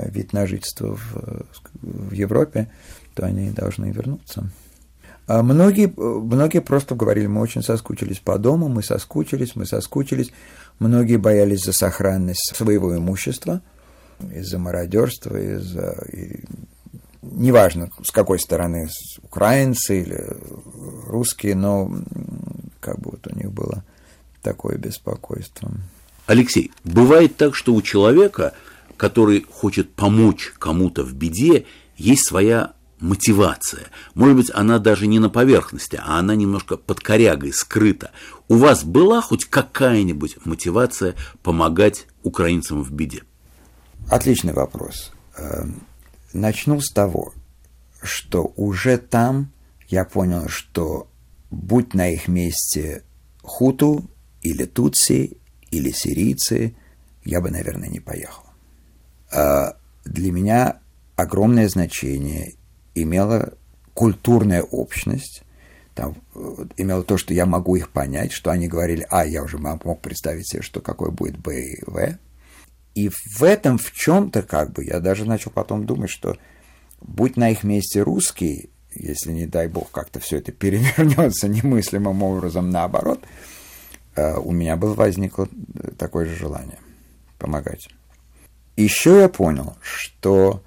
вид 0.08 0.34
на 0.34 0.46
жительство 0.46 0.96
в, 0.96 1.46
в 1.82 2.12
Европе, 2.12 2.70
то 3.16 3.26
они 3.26 3.50
должны 3.50 3.92
вернуться. 3.92 4.52
А 5.32 5.44
многие, 5.44 5.94
многие 5.96 6.60
просто 6.60 6.94
говорили, 6.94 7.26
мы 7.26 7.40
очень 7.40 7.64
соскучились 7.64 8.20
по 8.20 8.38
дому, 8.38 8.68
мы 8.68 8.84
соскучились, 8.84 9.56
мы 9.56 9.66
соскучились. 9.66 10.34
Многие 10.80 11.16
боялись 11.16 11.64
за 11.64 11.72
сохранность 11.72 12.54
своего 12.54 12.98
имущества, 12.98 13.62
из-за 14.20 14.60
мародерства, 14.60 15.38
из-за... 15.38 16.06
И, 16.12 16.44
неважно, 17.22 17.92
с 18.04 18.12
какой 18.12 18.40
стороны, 18.40 18.90
украинцы 19.24 20.02
или 20.02 20.22
русские, 21.08 21.56
но 21.56 21.90
как 22.82 23.00
бы 23.00 23.12
вот 23.12 23.26
у 23.32 23.34
них 23.34 23.54
было 23.54 23.86
такое 24.42 24.76
беспокойство. 24.78 25.72
Алексей, 26.26 26.74
бывает 26.84 27.38
так, 27.38 27.56
что 27.56 27.74
у 27.74 27.82
человека, 27.82 28.52
который 28.98 29.46
хочет 29.50 29.94
помочь 29.94 30.52
кому-то 30.60 31.06
в 31.06 31.14
беде, 31.14 31.64
есть 31.96 32.28
своя 32.28 32.74
мотивация. 33.02 33.88
Может 34.14 34.36
быть, 34.36 34.52
она 34.54 34.80
даже 34.80 35.08
не 35.08 35.20
на 35.20 35.30
поверхности, 35.30 36.00
а 36.02 36.20
она 36.20 36.36
немножко 36.36 36.78
под 36.78 37.00
корягой, 37.02 37.52
скрыта. 37.52 38.12
У 38.48 38.56
вас 38.56 38.84
была 38.84 39.22
хоть 39.22 39.46
какая-нибудь 39.46 40.38
мотивация 40.46 41.16
помогать 41.44 42.06
украинцам 42.24 42.84
в 42.84 42.92
беде? 42.92 43.24
Отличный 44.10 44.54
вопрос. 44.54 45.12
Эм, 45.38 45.82
начну 46.34 46.80
с 46.80 46.92
того, 46.92 47.34
что 48.02 48.54
уже 48.56 48.98
там 48.98 49.52
я 49.90 50.06
понял, 50.06 50.48
что 50.48 51.08
будь 51.50 51.94
на 51.94 52.10
их 52.10 52.28
месте 52.28 53.04
хуту 53.42 54.10
или 54.42 54.66
тутси 54.66 55.38
или 55.72 55.92
сирийцы, 55.92 56.76
я 57.24 57.42
бы, 57.42 57.50
наверное, 57.50 57.90
не 57.90 58.00
поехал. 58.00 58.44
А 59.32 59.76
для 60.06 60.32
меня 60.32 60.80
огромное 61.16 61.68
значение 61.70 62.56
имела 62.96 63.54
культурная 63.94 64.64
общность, 64.64 65.44
там 65.94 66.16
имело 66.78 67.04
то, 67.04 67.18
что 67.18 67.34
я 67.34 67.46
могу 67.46 67.76
их 67.76 67.90
понять, 67.90 68.32
что 68.32 68.52
они 68.52 68.68
говорили, 68.68 69.06
а, 69.10 69.26
я 69.26 69.44
уже 69.44 69.58
мог 69.58 70.02
представить 70.02 70.48
себе, 70.48 70.62
что 70.62 70.82
какой 70.82 71.12
будет 71.12 71.38
Б 71.38 71.62
и 71.62 71.84
В. 71.86 72.18
И 72.96 73.10
в 73.10 73.44
этом 73.44 73.78
в 73.78 73.92
чем-то 73.92 74.44
как 74.44 74.74
бы 74.74 74.84
я 74.84 75.00
даже 75.00 75.26
начал 75.26 75.52
потом 75.52 75.86
думать, 75.86 76.10
что 76.10 76.38
будь 77.02 77.38
на 77.38 77.50
их 77.50 77.64
месте 77.64 78.02
русские, 78.02 78.70
если, 78.94 79.32
не 79.32 79.46
дай 79.46 79.68
бог, 79.68 79.92
как-то 79.92 80.20
все 80.20 80.38
это 80.38 80.52
перевернется 80.52 81.48
немыслимым 81.48 82.24
образом 82.24 82.70
наоборот– 82.70 83.22
Э, 84.16 84.38
у 84.38 84.52
меня 84.52 84.76
было 84.76 84.94
возникло 84.94 85.48
такое 85.98 86.26
же 86.26 86.36
желание 86.36 86.80
помогать. 87.38 87.90
Еще 88.76 89.22
я 89.22 89.30
понял, 89.30 89.78
что 89.82 90.64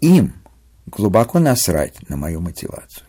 им 0.00 0.34
глубоко 0.86 1.38
насрать 1.38 2.08
на 2.08 2.16
мою 2.16 2.40
мотивацию. 2.40 3.06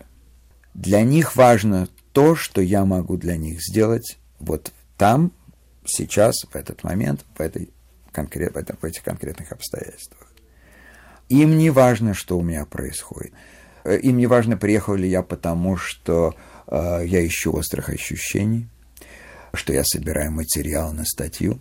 Для 0.73 1.01
них 1.03 1.35
важно 1.35 1.87
то, 2.11 2.35
что 2.35 2.61
я 2.61 2.85
могу 2.85 3.17
для 3.17 3.37
них 3.37 3.61
сделать 3.61 4.17
вот 4.39 4.71
там, 4.97 5.31
сейчас, 5.85 6.35
в 6.51 6.55
этот 6.55 6.83
момент, 6.83 7.25
в, 7.37 7.41
этой 7.41 7.69
конкрет, 8.11 8.53
в, 8.53 8.57
этом, 8.57 8.77
в 8.81 8.83
этих 8.85 9.03
конкретных 9.03 9.51
обстоятельствах. 9.51 10.27
Им 11.29 11.57
не 11.57 11.69
важно, 11.69 12.13
что 12.13 12.37
у 12.37 12.43
меня 12.43 12.65
происходит. 12.65 13.33
Э, 13.83 13.97
им 13.97 14.17
не 14.17 14.27
важно, 14.27 14.57
приехал 14.57 14.95
ли 14.95 15.09
я 15.09 15.21
потому, 15.21 15.77
что 15.77 16.35
э, 16.67 17.03
я 17.05 17.25
ищу 17.25 17.53
острых 17.53 17.89
ощущений 17.89 18.69
что 19.55 19.73
я 19.73 19.83
собираю 19.83 20.31
материал 20.31 20.91
на 20.93 21.05
статью, 21.05 21.59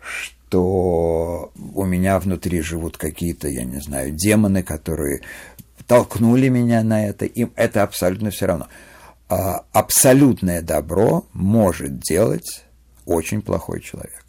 что 0.00 0.37
у 0.56 1.84
меня 1.84 2.18
внутри 2.18 2.60
живут 2.60 2.96
какие-то, 2.96 3.48
я 3.48 3.64
не 3.64 3.80
знаю, 3.80 4.12
демоны, 4.12 4.62
которые 4.62 5.22
толкнули 5.86 6.48
меня 6.48 6.82
на 6.82 7.06
это, 7.06 7.24
им 7.24 7.52
это 7.56 7.82
абсолютно 7.82 8.30
все 8.30 8.46
равно. 8.46 8.68
А 9.28 9.64
абсолютное 9.72 10.62
добро 10.62 11.26
может 11.32 11.98
делать 11.98 12.64
очень 13.04 13.42
плохой 13.42 13.80
человек. 13.80 14.24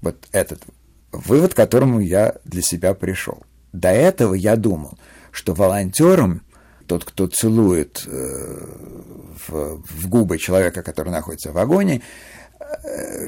Вот 0.00 0.28
этот 0.32 0.62
вывод, 1.12 1.54
к 1.54 1.56
которому 1.56 2.00
я 2.00 2.34
для 2.44 2.62
себя 2.62 2.94
пришел. 2.94 3.42
До 3.72 3.88
этого 3.88 4.34
я 4.34 4.56
думал, 4.56 4.98
что 5.30 5.54
волонтером 5.54 6.42
тот, 6.86 7.04
кто 7.04 7.26
целует 7.26 8.02
э, 8.06 8.66
в, 9.46 9.82
в 9.82 10.08
губы 10.08 10.38
человека, 10.38 10.82
который 10.82 11.10
находится 11.10 11.50
в 11.50 11.54
вагоне, 11.54 12.00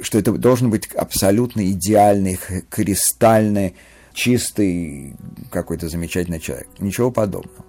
что 0.03 0.19
это 0.19 0.33
должен 0.33 0.71
быть 0.71 0.87
абсолютно 0.95 1.71
идеальный, 1.71 2.39
кристальный, 2.69 3.77
чистый 4.13 5.17
какой-то 5.51 5.89
замечательный 5.89 6.41
человек. 6.41 6.69
Ничего 6.79 7.11
подобного. 7.11 7.65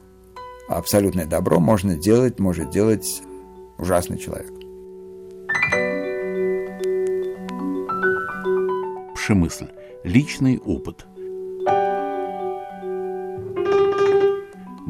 Абсолютное 0.70 1.26
добро 1.26 1.60
можно 1.60 1.98
делать, 1.98 2.40
может 2.40 2.70
делать 2.70 3.22
ужасный 3.78 4.18
человек. 4.18 4.52
Пшемысль. 9.16 9.68
Личный 10.04 10.58
опыт. 10.58 11.06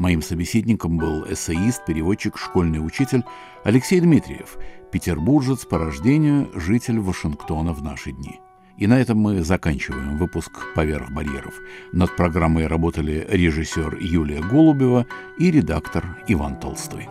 Моим 0.02 0.20
собеседником 0.20 0.98
был 0.98 1.24
эссеист, 1.32 1.84
переводчик, 1.86 2.36
школьный 2.36 2.84
учитель 2.84 3.22
Алексей 3.62 4.00
Дмитриев, 4.00 4.56
петербуржец 4.90 5.64
по 5.64 5.78
рождению, 5.78 6.50
житель 6.56 6.98
Вашингтона 6.98 7.72
в 7.72 7.84
наши 7.84 8.10
дни. 8.10 8.40
И 8.76 8.88
на 8.88 9.00
этом 9.00 9.18
мы 9.18 9.44
заканчиваем 9.44 10.18
выпуск 10.18 10.50
«Поверх 10.74 11.12
барьеров». 11.12 11.54
Над 11.92 12.16
программой 12.16 12.66
работали 12.66 13.24
режиссер 13.30 13.98
Юлия 14.00 14.40
Голубева 14.40 15.06
и 15.38 15.52
редактор 15.52 16.18
Иван 16.26 16.58
Толстой. 16.58 17.06